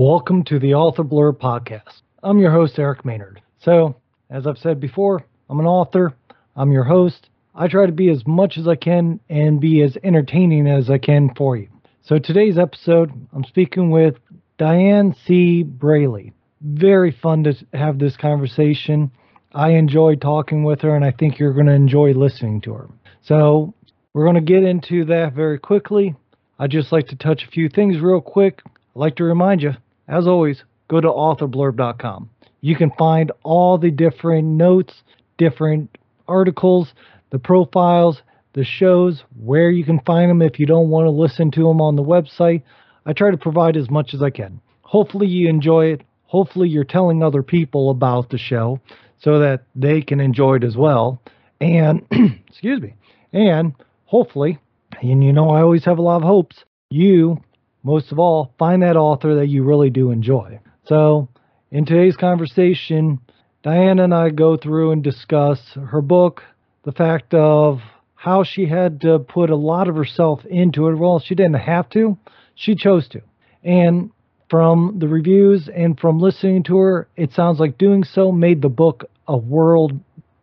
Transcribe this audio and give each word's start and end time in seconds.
Welcome 0.00 0.44
to 0.44 0.58
the 0.58 0.72
Author 0.72 1.04
Blurb 1.04 1.40
podcast. 1.40 2.00
I'm 2.22 2.38
your 2.38 2.52
host, 2.52 2.78
Eric 2.78 3.04
Maynard. 3.04 3.42
So, 3.58 3.96
as 4.30 4.46
I've 4.46 4.56
said 4.56 4.80
before, 4.80 5.26
I'm 5.50 5.60
an 5.60 5.66
author, 5.66 6.14
I'm 6.56 6.72
your 6.72 6.84
host. 6.84 7.28
I 7.54 7.68
try 7.68 7.84
to 7.84 7.92
be 7.92 8.08
as 8.08 8.26
much 8.26 8.56
as 8.56 8.66
I 8.66 8.76
can 8.76 9.20
and 9.28 9.60
be 9.60 9.82
as 9.82 9.98
entertaining 10.02 10.66
as 10.66 10.88
I 10.88 10.96
can 10.96 11.34
for 11.36 11.54
you. 11.58 11.68
So, 12.00 12.18
today's 12.18 12.56
episode, 12.56 13.12
I'm 13.34 13.44
speaking 13.44 13.90
with 13.90 14.14
Dianne 14.58 15.14
C. 15.26 15.64
Braley. 15.64 16.32
Very 16.62 17.10
fun 17.10 17.44
to 17.44 17.52
have 17.74 17.98
this 17.98 18.16
conversation. 18.16 19.10
I 19.52 19.72
enjoy 19.72 20.14
talking 20.14 20.64
with 20.64 20.80
her, 20.80 20.96
and 20.96 21.04
I 21.04 21.10
think 21.10 21.38
you're 21.38 21.52
going 21.52 21.66
to 21.66 21.72
enjoy 21.72 22.12
listening 22.12 22.62
to 22.62 22.72
her. 22.72 22.88
So, 23.20 23.74
we're 24.14 24.24
going 24.24 24.36
to 24.36 24.40
get 24.40 24.62
into 24.62 25.04
that 25.04 25.34
very 25.34 25.58
quickly. 25.58 26.16
I'd 26.58 26.70
just 26.70 26.90
like 26.90 27.08
to 27.08 27.16
touch 27.16 27.44
a 27.44 27.50
few 27.50 27.68
things 27.68 28.00
real 28.00 28.22
quick. 28.22 28.62
I'd 28.64 28.98
like 28.98 29.16
to 29.16 29.24
remind 29.24 29.60
you 29.60 29.74
as 30.10 30.26
always, 30.26 30.64
go 30.88 31.00
to 31.00 31.08
authorblurb.com. 31.08 32.30
You 32.60 32.76
can 32.76 32.90
find 32.98 33.32
all 33.42 33.78
the 33.78 33.90
different 33.90 34.48
notes, 34.48 35.02
different 35.38 35.96
articles, 36.28 36.92
the 37.30 37.38
profiles, 37.38 38.22
the 38.52 38.64
shows, 38.64 39.22
where 39.42 39.70
you 39.70 39.84
can 39.84 40.00
find 40.00 40.28
them 40.28 40.42
if 40.42 40.58
you 40.58 40.66
don't 40.66 40.90
want 40.90 41.06
to 41.06 41.10
listen 41.10 41.50
to 41.52 41.62
them 41.62 41.80
on 41.80 41.96
the 41.96 42.02
website. 42.02 42.62
I 43.06 43.12
try 43.12 43.30
to 43.30 43.36
provide 43.36 43.76
as 43.76 43.88
much 43.88 44.12
as 44.12 44.22
I 44.22 44.30
can. 44.30 44.60
Hopefully, 44.82 45.28
you 45.28 45.48
enjoy 45.48 45.86
it. 45.86 46.02
Hopefully, 46.24 46.68
you're 46.68 46.84
telling 46.84 47.22
other 47.22 47.42
people 47.42 47.90
about 47.90 48.30
the 48.30 48.38
show 48.38 48.80
so 49.18 49.38
that 49.38 49.64
they 49.74 50.02
can 50.02 50.20
enjoy 50.20 50.56
it 50.56 50.64
as 50.64 50.76
well. 50.76 51.22
And, 51.60 52.06
excuse 52.48 52.80
me, 52.80 52.94
and 53.32 53.74
hopefully, 54.06 54.58
and 55.00 55.22
you 55.22 55.32
know, 55.32 55.50
I 55.50 55.62
always 55.62 55.84
have 55.84 55.98
a 55.98 56.02
lot 56.02 56.16
of 56.16 56.22
hopes, 56.22 56.64
you 56.90 57.40
most 57.82 58.12
of 58.12 58.18
all, 58.18 58.52
find 58.58 58.82
that 58.82 58.96
author 58.96 59.36
that 59.36 59.48
you 59.48 59.64
really 59.64 59.90
do 59.90 60.10
enjoy. 60.10 60.60
So, 60.84 61.28
in 61.70 61.84
today's 61.84 62.16
conversation, 62.16 63.20
Diana 63.62 64.04
and 64.04 64.14
I 64.14 64.30
go 64.30 64.56
through 64.56 64.92
and 64.92 65.02
discuss 65.02 65.60
her 65.74 66.00
book, 66.00 66.42
the 66.84 66.92
fact 66.92 67.34
of 67.34 67.80
how 68.14 68.44
she 68.44 68.66
had 68.66 69.00
to 69.02 69.18
put 69.18 69.50
a 69.50 69.56
lot 69.56 69.88
of 69.88 69.96
herself 69.96 70.44
into 70.46 70.88
it. 70.88 70.96
Well, 70.96 71.20
she 71.20 71.34
didn't 71.34 71.54
have 71.54 71.88
to, 71.90 72.18
she 72.54 72.74
chose 72.74 73.08
to. 73.08 73.22
And 73.62 74.10
from 74.50 74.96
the 74.98 75.08
reviews 75.08 75.68
and 75.74 75.98
from 75.98 76.18
listening 76.18 76.64
to 76.64 76.76
her, 76.78 77.08
it 77.16 77.32
sounds 77.32 77.60
like 77.60 77.78
doing 77.78 78.04
so 78.04 78.32
made 78.32 78.60
the 78.60 78.68
book 78.68 79.04
a 79.28 79.36
world 79.36 79.92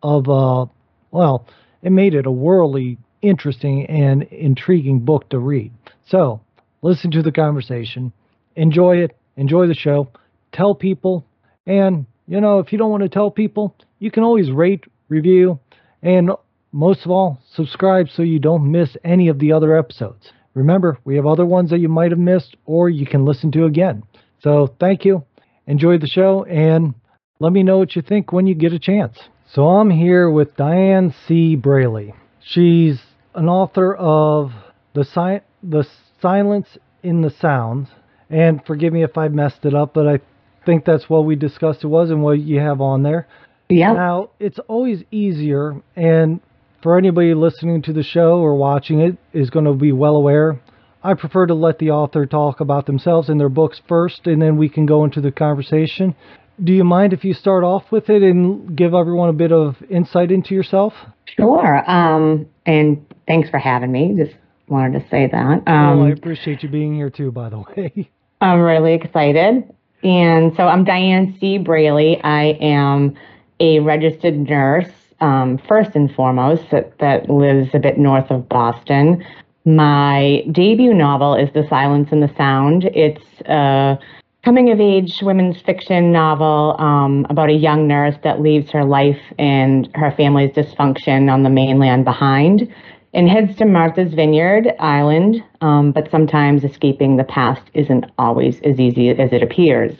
of, 0.02 0.28
uh, 0.28 0.66
well, 1.10 1.46
it 1.82 1.92
made 1.92 2.14
it 2.14 2.26
a 2.26 2.30
worldly 2.30 2.98
interesting 3.20 3.86
and 3.86 4.22
intriguing 4.24 5.00
book 5.00 5.28
to 5.28 5.38
read. 5.38 5.72
So, 6.06 6.40
listen 6.82 7.10
to 7.12 7.22
the 7.22 7.32
conversation, 7.32 8.12
enjoy 8.56 8.96
it, 8.98 9.16
enjoy 9.36 9.66
the 9.66 9.74
show, 9.74 10.08
tell 10.52 10.74
people, 10.74 11.24
and 11.66 12.06
you 12.26 12.40
know, 12.40 12.58
if 12.58 12.72
you 12.72 12.78
don't 12.78 12.90
want 12.90 13.02
to 13.02 13.08
tell 13.08 13.30
people, 13.30 13.74
you 13.98 14.10
can 14.10 14.22
always 14.22 14.50
rate, 14.50 14.84
review, 15.08 15.58
and 16.02 16.30
most 16.72 17.04
of 17.04 17.10
all, 17.10 17.40
subscribe 17.54 18.08
so 18.10 18.22
you 18.22 18.38
don't 18.38 18.70
miss 18.70 18.96
any 19.02 19.28
of 19.28 19.38
the 19.38 19.52
other 19.52 19.76
episodes. 19.76 20.30
Remember, 20.54 20.98
we 21.04 21.16
have 21.16 21.26
other 21.26 21.46
ones 21.46 21.70
that 21.70 21.78
you 21.78 21.88
might 21.88 22.10
have 22.10 22.18
missed 22.18 22.56
or 22.66 22.90
you 22.90 23.06
can 23.06 23.24
listen 23.24 23.50
to 23.52 23.64
again. 23.64 24.02
So, 24.42 24.74
thank 24.78 25.04
you. 25.04 25.24
Enjoy 25.66 25.98
the 25.98 26.06
show 26.06 26.44
and 26.44 26.94
let 27.40 27.52
me 27.52 27.62
know 27.62 27.78
what 27.78 27.96
you 27.96 28.02
think 28.02 28.32
when 28.32 28.46
you 28.46 28.54
get 28.54 28.72
a 28.72 28.78
chance. 28.78 29.18
So, 29.52 29.66
I'm 29.66 29.90
here 29.90 30.30
with 30.30 30.56
Dianne 30.56 31.14
C. 31.26 31.56
Braley. 31.56 32.14
She's 32.40 33.00
an 33.34 33.48
author 33.48 33.94
of 33.94 34.50
The, 34.94 35.04
Sci- 35.04 35.44
the 35.62 35.86
silence 36.20 36.78
in 37.02 37.22
the 37.22 37.30
sounds. 37.30 37.88
And 38.30 38.60
forgive 38.66 38.92
me 38.92 39.02
if 39.02 39.16
I 39.16 39.28
messed 39.28 39.64
it 39.64 39.74
up, 39.74 39.94
but 39.94 40.06
I 40.06 40.20
think 40.66 40.84
that's 40.84 41.08
what 41.08 41.24
we 41.24 41.34
discussed 41.34 41.84
it 41.84 41.88
was 41.88 42.10
and 42.10 42.22
what 42.22 42.40
you 42.40 42.60
have 42.60 42.80
on 42.80 43.02
there. 43.02 43.26
Yeah. 43.70 43.92
Now, 43.92 44.30
it's 44.38 44.58
always 44.68 45.02
easier, 45.10 45.80
and 45.94 46.40
for 46.82 46.96
anybody 46.96 47.34
listening 47.34 47.82
to 47.82 47.92
the 47.92 48.02
show 48.02 48.38
or 48.38 48.54
watching 48.54 49.00
it 49.00 49.16
is 49.32 49.50
going 49.50 49.64
to 49.64 49.74
be 49.74 49.92
well 49.92 50.16
aware. 50.16 50.60
I 51.02 51.14
prefer 51.14 51.46
to 51.46 51.54
let 51.54 51.78
the 51.78 51.90
author 51.90 52.26
talk 52.26 52.60
about 52.60 52.86
themselves 52.86 53.28
and 53.28 53.38
their 53.38 53.48
books 53.48 53.80
first, 53.88 54.26
and 54.26 54.42
then 54.42 54.56
we 54.56 54.68
can 54.68 54.84
go 54.84 55.04
into 55.04 55.20
the 55.20 55.30
conversation. 55.30 56.14
Do 56.62 56.72
you 56.72 56.82
mind 56.82 57.12
if 57.12 57.24
you 57.24 57.34
start 57.34 57.62
off 57.62 57.84
with 57.92 58.10
it 58.10 58.22
and 58.22 58.76
give 58.76 58.94
everyone 58.94 59.28
a 59.28 59.34
bit 59.34 59.52
of 59.52 59.76
insight 59.88 60.32
into 60.32 60.54
yourself? 60.54 60.92
Sure. 61.36 61.88
Um, 61.88 62.46
and 62.66 63.06
thanks 63.26 63.48
for 63.48 63.58
having 63.58 63.92
me. 63.92 64.16
Just 64.18 64.36
wanted 64.70 65.00
to 65.00 65.08
say 65.08 65.26
that. 65.26 65.62
Um, 65.66 65.98
well, 65.98 66.02
I 66.06 66.10
appreciate 66.10 66.62
you 66.62 66.68
being 66.68 66.94
here 66.94 67.10
too, 67.10 67.30
by 67.30 67.48
the 67.48 67.58
way. 67.58 68.10
I'm 68.40 68.60
really 68.60 68.94
excited. 68.94 69.64
And 70.02 70.54
so 70.56 70.68
I'm 70.68 70.84
Dianne 70.84 71.38
C. 71.40 71.58
Braley. 71.58 72.22
I 72.22 72.56
am 72.60 73.14
a 73.58 73.80
registered 73.80 74.38
nurse, 74.38 74.90
um, 75.20 75.58
first 75.58 75.96
and 75.96 76.12
foremost, 76.14 76.70
that, 76.70 76.96
that 76.98 77.28
lives 77.28 77.70
a 77.74 77.80
bit 77.80 77.98
north 77.98 78.30
of 78.30 78.48
Boston. 78.48 79.24
My 79.64 80.44
debut 80.52 80.94
novel 80.94 81.34
is 81.34 81.50
The 81.52 81.66
Silence 81.68 82.10
in 82.12 82.20
the 82.20 82.32
Sound. 82.36 82.84
It's 82.94 83.24
a 83.46 83.98
coming 84.44 84.70
of 84.70 84.80
age 84.80 85.18
women's 85.20 85.60
fiction 85.60 86.12
novel 86.12 86.76
um, 86.78 87.26
about 87.28 87.50
a 87.50 87.54
young 87.54 87.88
nurse 87.88 88.14
that 88.22 88.40
leaves 88.40 88.70
her 88.70 88.84
life 88.84 89.20
and 89.38 89.90
her 89.94 90.12
family's 90.12 90.52
dysfunction 90.52 91.30
on 91.30 91.42
the 91.42 91.50
mainland 91.50 92.04
behind 92.04 92.72
and 93.18 93.28
heads 93.28 93.56
to 93.56 93.64
Martha's 93.64 94.14
Vineyard 94.14 94.68
Island, 94.78 95.42
um, 95.60 95.90
but 95.90 96.08
sometimes 96.08 96.62
escaping 96.62 97.16
the 97.16 97.24
past 97.24 97.62
isn't 97.74 98.06
always 98.16 98.60
as 98.60 98.78
easy 98.78 99.10
as 99.10 99.32
it 99.32 99.42
appears. 99.42 99.92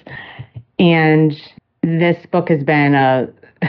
And 0.79 1.33
this 1.83 2.25
book 2.27 2.49
has 2.49 2.63
been 2.63 2.95
a 2.95 3.29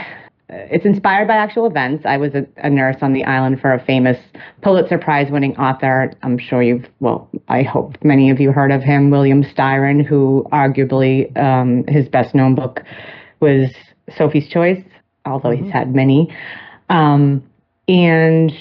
it's 0.49 0.85
inspired 0.85 1.27
by 1.27 1.33
actual 1.33 1.65
events. 1.65 2.05
I 2.05 2.17
was 2.17 2.35
a, 2.35 2.45
a, 2.57 2.69
nurse 2.69 2.97
on 3.01 3.13
the 3.13 3.23
island 3.23 3.59
for 3.59 3.73
a 3.73 3.83
famous 3.83 4.19
Pulitzer 4.61 4.99
Prize 4.99 5.31
winning 5.31 5.57
author. 5.57 6.13
I'm 6.21 6.37
sure 6.37 6.61
you've, 6.61 6.85
well, 6.99 7.27
I 7.47 7.63
hope 7.63 7.97
many 8.03 8.29
of 8.29 8.39
you 8.39 8.51
heard 8.51 8.71
of 8.71 8.83
him, 8.83 9.09
William 9.09 9.43
Styron, 9.43 10.05
who 10.05 10.45
arguably 10.51 11.35
um, 11.35 11.87
his 11.87 12.07
best 12.07 12.35
known 12.35 12.53
book 12.53 12.83
was 13.39 13.71
Sophie's 14.15 14.47
Choice, 14.47 14.83
although 15.25 15.49
mm-hmm. 15.49 15.63
he's 15.63 15.73
had 15.73 15.95
many. 15.95 16.31
Um, 16.89 17.43
and 17.87 18.51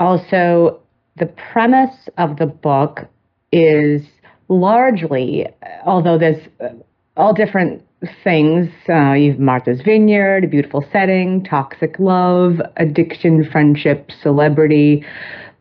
also, 0.00 0.80
the 1.16 1.26
premise 1.26 2.08
of 2.18 2.36
the 2.36 2.46
book 2.46 3.06
is 3.52 4.02
largely, 4.48 5.46
although 5.84 6.18
there's 6.18 6.46
uh, 6.60 6.68
all 7.16 7.34
different 7.34 7.82
things. 8.22 8.70
Uh, 8.88 9.12
you've 9.12 9.40
Martha's 9.40 9.80
Vineyard, 9.82 10.44
a 10.44 10.46
beautiful 10.46 10.84
setting, 10.92 11.44
toxic 11.44 11.98
love, 11.98 12.60
addiction, 12.76 13.48
friendship, 13.50 14.10
celebrity. 14.22 15.04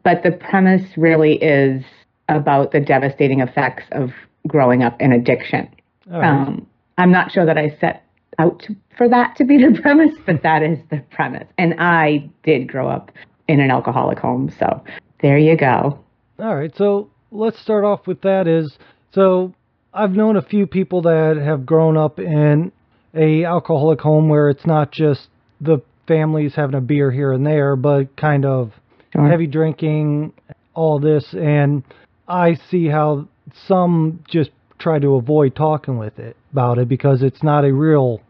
But 0.03 0.23
the 0.23 0.31
premise 0.31 0.85
really 0.95 1.35
is 1.41 1.83
about 2.29 2.71
the 2.71 2.79
devastating 2.79 3.41
effects 3.41 3.83
of 3.91 4.11
growing 4.45 4.83
up 4.83 5.01
in 5.01 5.11
addiction. 5.11 5.67
Right. 6.05 6.27
Um, 6.27 6.67
I'm 6.97 7.11
not 7.11 7.31
sure 7.31 7.45
that 7.45 7.57
I 7.57 7.75
set 7.79 8.03
out 8.39 8.59
to, 8.59 8.75
for 8.97 9.09
that 9.09 9.35
to 9.37 9.43
be 9.43 9.57
the 9.57 9.79
premise, 9.81 10.13
but 10.25 10.43
that 10.43 10.61
is 10.61 10.77
the 10.89 11.03
premise. 11.09 11.47
And 11.57 11.75
I 11.79 12.29
did 12.43 12.67
grow 12.67 12.87
up 12.87 13.11
in 13.47 13.59
an 13.59 13.71
alcoholic 13.71 14.19
home. 14.19 14.53
So 14.59 14.83
there 15.21 15.37
you 15.37 15.57
go. 15.57 15.99
All 16.39 16.55
right. 16.55 16.75
So 16.75 17.09
let's 17.31 17.59
start 17.61 17.83
off 17.83 18.07
with 18.07 18.21
that 18.21 18.47
is 18.47 18.77
so 19.13 19.53
I've 19.93 20.11
known 20.11 20.35
a 20.35 20.41
few 20.41 20.67
people 20.67 21.01
that 21.03 21.41
have 21.43 21.65
grown 21.65 21.97
up 21.97 22.19
in 22.19 22.71
a 23.13 23.45
alcoholic 23.45 24.01
home 24.01 24.29
where 24.29 24.49
it's 24.49 24.65
not 24.65 24.91
just 24.91 25.27
the 25.59 25.79
families 26.07 26.53
having 26.55 26.75
a 26.75 26.81
beer 26.81 27.11
here 27.11 27.33
and 27.33 27.45
there, 27.45 27.75
but 27.75 28.15
kind 28.15 28.45
of 28.45 28.73
sure. 29.11 29.27
heavy 29.27 29.47
drinking, 29.47 30.33
all 30.73 30.99
this, 30.99 31.33
and 31.33 31.83
I 32.27 32.55
see 32.69 32.87
how 32.87 33.27
some 33.67 34.23
just 34.29 34.51
try 34.77 34.99
to 34.99 35.15
avoid 35.15 35.55
talking 35.55 35.97
with 35.97 36.19
it 36.19 36.37
about 36.51 36.77
it 36.77 36.87
because 36.87 37.23
it's 37.23 37.41
not 37.41 37.65
a 37.65 37.73
real 37.73 38.21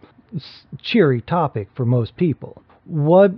cheery 0.81 1.21
topic 1.21 1.67
for 1.75 1.85
most 1.85 2.15
people. 2.15 2.61
What 2.85 3.31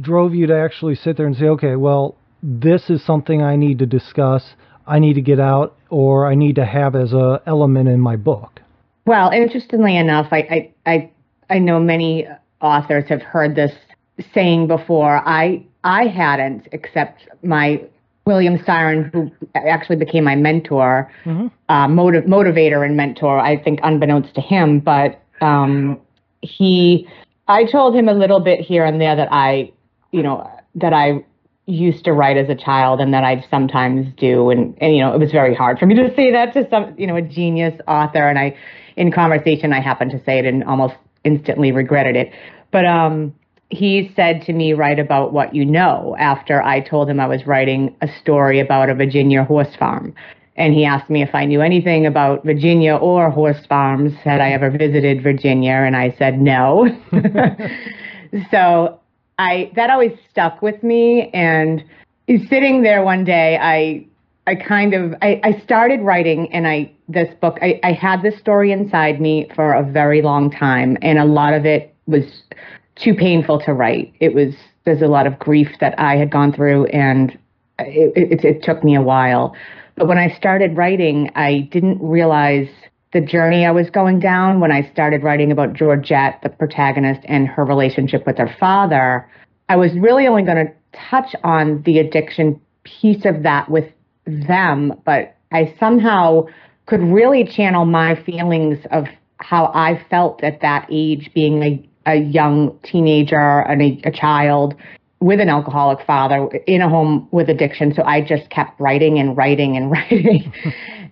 drove 0.00 0.34
you 0.34 0.46
to 0.46 0.56
actually 0.56 0.94
sit 0.94 1.16
there 1.16 1.26
and 1.26 1.36
say, 1.36 1.46
okay, 1.46 1.76
well, 1.76 2.16
this 2.42 2.90
is 2.90 3.04
something 3.04 3.42
I 3.42 3.56
need 3.56 3.78
to 3.78 3.86
discuss, 3.86 4.54
I 4.86 4.98
need 4.98 5.14
to 5.14 5.22
get 5.22 5.40
out, 5.40 5.76
or 5.88 6.26
I 6.26 6.34
need 6.34 6.56
to 6.56 6.64
have 6.64 6.94
as 6.94 7.12
a 7.12 7.40
element 7.46 7.88
in 7.88 8.00
my 8.00 8.16
book? 8.16 8.60
Well, 9.06 9.30
interestingly 9.30 9.96
enough, 9.96 10.28
I 10.30 10.38
I 10.38 10.72
I, 10.86 11.10
I 11.50 11.58
know 11.58 11.80
many 11.80 12.26
authors 12.60 13.04
have 13.08 13.22
heard 13.22 13.54
this 13.54 13.72
saying 14.32 14.66
before. 14.66 15.22
I 15.26 15.64
I 15.84 16.06
hadn't, 16.06 16.68
except 16.72 17.28
my 17.42 17.82
William 18.26 18.58
Styron, 18.58 19.12
who 19.12 19.30
actually 19.54 19.96
became 19.96 20.24
my 20.24 20.34
mentor, 20.34 21.12
mm-hmm. 21.24 21.48
uh, 21.68 21.88
motiv- 21.88 22.24
motivator 22.24 22.84
and 22.84 22.96
mentor. 22.96 23.38
I 23.38 23.62
think 23.62 23.80
unbeknownst 23.82 24.34
to 24.34 24.40
him, 24.40 24.80
but 24.80 25.20
um, 25.42 26.00
he, 26.40 27.06
I 27.48 27.64
told 27.64 27.94
him 27.94 28.08
a 28.08 28.14
little 28.14 28.40
bit 28.40 28.60
here 28.60 28.84
and 28.84 28.98
there 28.98 29.14
that 29.14 29.28
I 29.30 29.72
you 30.14 30.22
know, 30.22 30.48
that 30.76 30.92
I 30.92 31.24
used 31.66 32.04
to 32.04 32.12
write 32.12 32.36
as 32.36 32.48
a 32.48 32.54
child 32.54 33.00
and 33.00 33.12
that 33.12 33.24
I 33.24 33.44
sometimes 33.50 34.06
do. 34.16 34.50
And, 34.50 34.78
and, 34.80 34.94
you 34.94 35.00
know, 35.00 35.12
it 35.12 35.18
was 35.18 35.32
very 35.32 35.54
hard 35.54 35.80
for 35.80 35.86
me 35.86 35.96
to 35.96 36.14
say 36.14 36.30
that 36.30 36.52
to 36.52 36.68
some, 36.70 36.94
you 36.96 37.06
know, 37.08 37.16
a 37.16 37.22
genius 37.22 37.74
author. 37.88 38.28
And 38.28 38.38
I, 38.38 38.56
in 38.96 39.10
conversation, 39.10 39.72
I 39.72 39.80
happened 39.80 40.12
to 40.12 40.22
say 40.24 40.38
it 40.38 40.44
and 40.44 40.62
almost 40.64 40.94
instantly 41.24 41.72
regretted 41.72 42.14
it. 42.14 42.32
But 42.70 42.84
um, 42.84 43.34
he 43.70 44.12
said 44.14 44.42
to 44.42 44.52
me, 44.52 44.72
write 44.72 45.00
about 45.00 45.32
what 45.32 45.52
you 45.52 45.64
know 45.64 46.14
after 46.16 46.62
I 46.62 46.80
told 46.80 47.10
him 47.10 47.18
I 47.18 47.26
was 47.26 47.44
writing 47.44 47.96
a 48.00 48.08
story 48.20 48.60
about 48.60 48.90
a 48.90 48.94
Virginia 48.94 49.42
horse 49.42 49.74
farm. 49.76 50.14
And 50.56 50.74
he 50.74 50.84
asked 50.84 51.10
me 51.10 51.22
if 51.22 51.34
I 51.34 51.44
knew 51.44 51.60
anything 51.60 52.06
about 52.06 52.44
Virginia 52.44 52.94
or 52.94 53.30
horse 53.30 53.66
farms. 53.66 54.12
Had 54.22 54.40
I 54.40 54.52
ever 54.52 54.70
visited 54.70 55.24
Virginia? 55.24 55.72
And 55.72 55.96
I 55.96 56.14
said 56.16 56.40
no. 56.40 56.86
so 58.52 59.00
I 59.38 59.70
that 59.76 59.90
always 59.90 60.12
stuck 60.30 60.62
with 60.62 60.82
me. 60.82 61.30
And 61.32 61.84
sitting 62.48 62.82
there 62.82 63.02
one 63.04 63.24
day, 63.24 63.58
I 63.60 64.06
I 64.46 64.54
kind 64.54 64.94
of 64.94 65.14
I, 65.22 65.40
I 65.42 65.60
started 65.64 66.00
writing 66.00 66.52
and 66.52 66.66
I 66.66 66.92
this 67.08 67.32
book 67.40 67.58
I, 67.62 67.80
I 67.82 67.92
had 67.92 68.22
this 68.22 68.38
story 68.38 68.72
inside 68.72 69.20
me 69.20 69.48
for 69.54 69.72
a 69.72 69.82
very 69.82 70.22
long 70.22 70.50
time 70.50 70.96
and 71.02 71.18
a 71.18 71.24
lot 71.24 71.54
of 71.54 71.64
it 71.64 71.94
was 72.06 72.42
too 72.96 73.14
painful 73.14 73.60
to 73.60 73.72
write. 73.72 74.12
It 74.20 74.34
was 74.34 74.54
there's 74.84 75.02
a 75.02 75.06
lot 75.06 75.26
of 75.26 75.38
grief 75.38 75.68
that 75.80 75.98
I 75.98 76.16
had 76.16 76.30
gone 76.30 76.52
through 76.52 76.86
and 76.86 77.38
it, 77.78 78.12
it, 78.14 78.44
it 78.44 78.62
took 78.62 78.84
me 78.84 78.94
a 78.94 79.02
while. 79.02 79.56
But 79.96 80.08
when 80.08 80.18
I 80.18 80.28
started 80.36 80.76
writing, 80.76 81.30
I 81.34 81.68
didn't 81.72 81.98
realize 82.02 82.68
the 83.14 83.20
journey 83.20 83.64
I 83.64 83.70
was 83.70 83.88
going 83.90 84.18
down 84.18 84.60
when 84.60 84.72
I 84.72 84.90
started 84.90 85.22
writing 85.22 85.52
about 85.52 85.72
Georgette, 85.72 86.40
the 86.42 86.48
protagonist, 86.48 87.20
and 87.24 87.46
her 87.46 87.64
relationship 87.64 88.26
with 88.26 88.36
her 88.38 88.54
father. 88.58 89.26
I 89.68 89.76
was 89.76 89.92
really 89.94 90.26
only 90.26 90.42
going 90.42 90.66
to 90.66 90.72
touch 90.92 91.34
on 91.44 91.80
the 91.82 92.00
addiction 92.00 92.60
piece 92.82 93.24
of 93.24 93.44
that 93.44 93.70
with 93.70 93.90
them, 94.26 95.00
but 95.04 95.36
I 95.52 95.74
somehow 95.78 96.46
could 96.86 97.00
really 97.00 97.44
channel 97.44 97.84
my 97.84 98.20
feelings 98.24 98.84
of 98.90 99.06
how 99.38 99.66
I 99.66 100.04
felt 100.10 100.42
at 100.42 100.60
that 100.62 100.86
age, 100.90 101.30
being 101.34 101.62
a, 101.62 101.88
a 102.06 102.16
young 102.16 102.76
teenager 102.82 103.60
and 103.60 103.80
a, 103.80 104.00
a 104.04 104.10
child 104.10 104.74
with 105.20 105.38
an 105.40 105.48
alcoholic 105.48 106.04
father 106.04 106.48
in 106.66 106.82
a 106.82 106.88
home 106.88 107.28
with 107.30 107.48
addiction. 107.48 107.94
So 107.94 108.02
I 108.02 108.20
just 108.20 108.50
kept 108.50 108.78
writing 108.80 109.20
and 109.20 109.36
writing 109.36 109.76
and 109.76 109.90
writing, 109.92 110.52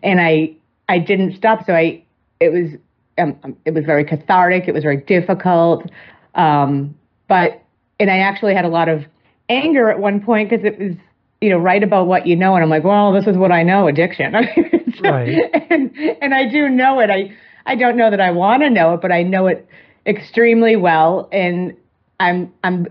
and 0.03 0.21
I 0.21 0.57
I 0.89 0.99
didn't 0.99 1.37
stop. 1.37 1.65
So 1.67 1.75
I 1.75 2.03
it 2.41 2.53
was 2.53 2.79
um, 3.19 3.39
um, 3.45 3.57
it 3.65 3.75
was 3.75 3.85
very 3.85 4.05
cathartic. 4.05 4.69
It 4.69 4.75
was 4.75 4.83
very 4.83 4.99
difficult, 4.99 5.91
um, 6.35 6.95
but 7.29 7.63
and 8.01 8.11
I 8.11 8.19
actually 8.19 8.55
had 8.55 8.65
a 8.65 8.69
lot 8.69 8.89
of 8.89 9.05
anger 9.49 9.91
at 9.91 9.99
one 9.99 10.21
point 10.21 10.51
because 10.51 10.65
it 10.65 10.79
was 10.79 10.97
you 11.41 11.51
know 11.51 11.59
write 11.59 11.83
about 11.83 12.07
what 12.07 12.27
you 12.27 12.37
know, 12.37 12.55
and 12.55 12.63
I'm 12.63 12.71
like, 12.71 12.85
well, 12.85 13.13
this 13.13 13.27
is 13.27 13.37
what 13.37 13.53
I 13.53 13.63
know, 13.63 13.89
addiction. 13.89 14.33
right. 15.03 15.39
And 15.71 15.95
and 16.21 16.35
I 16.35 16.49
do 16.49 16.69
know 16.69 17.01
it. 17.01 17.11
I 17.11 17.35
I 17.67 17.77
don't 17.77 17.97
know 17.97 18.11
that 18.11 18.21
I 18.21 18.31
want 18.31 18.63
to 18.63 18.71
know 18.71 18.95
it, 18.95 19.01
but 19.01 19.13
I 19.13 19.23
know 19.23 19.47
it 19.47 19.67
extremely 20.07 20.77
well, 20.77 21.29
and 21.33 21.77
I'm 22.19 22.53
I'm 22.65 22.87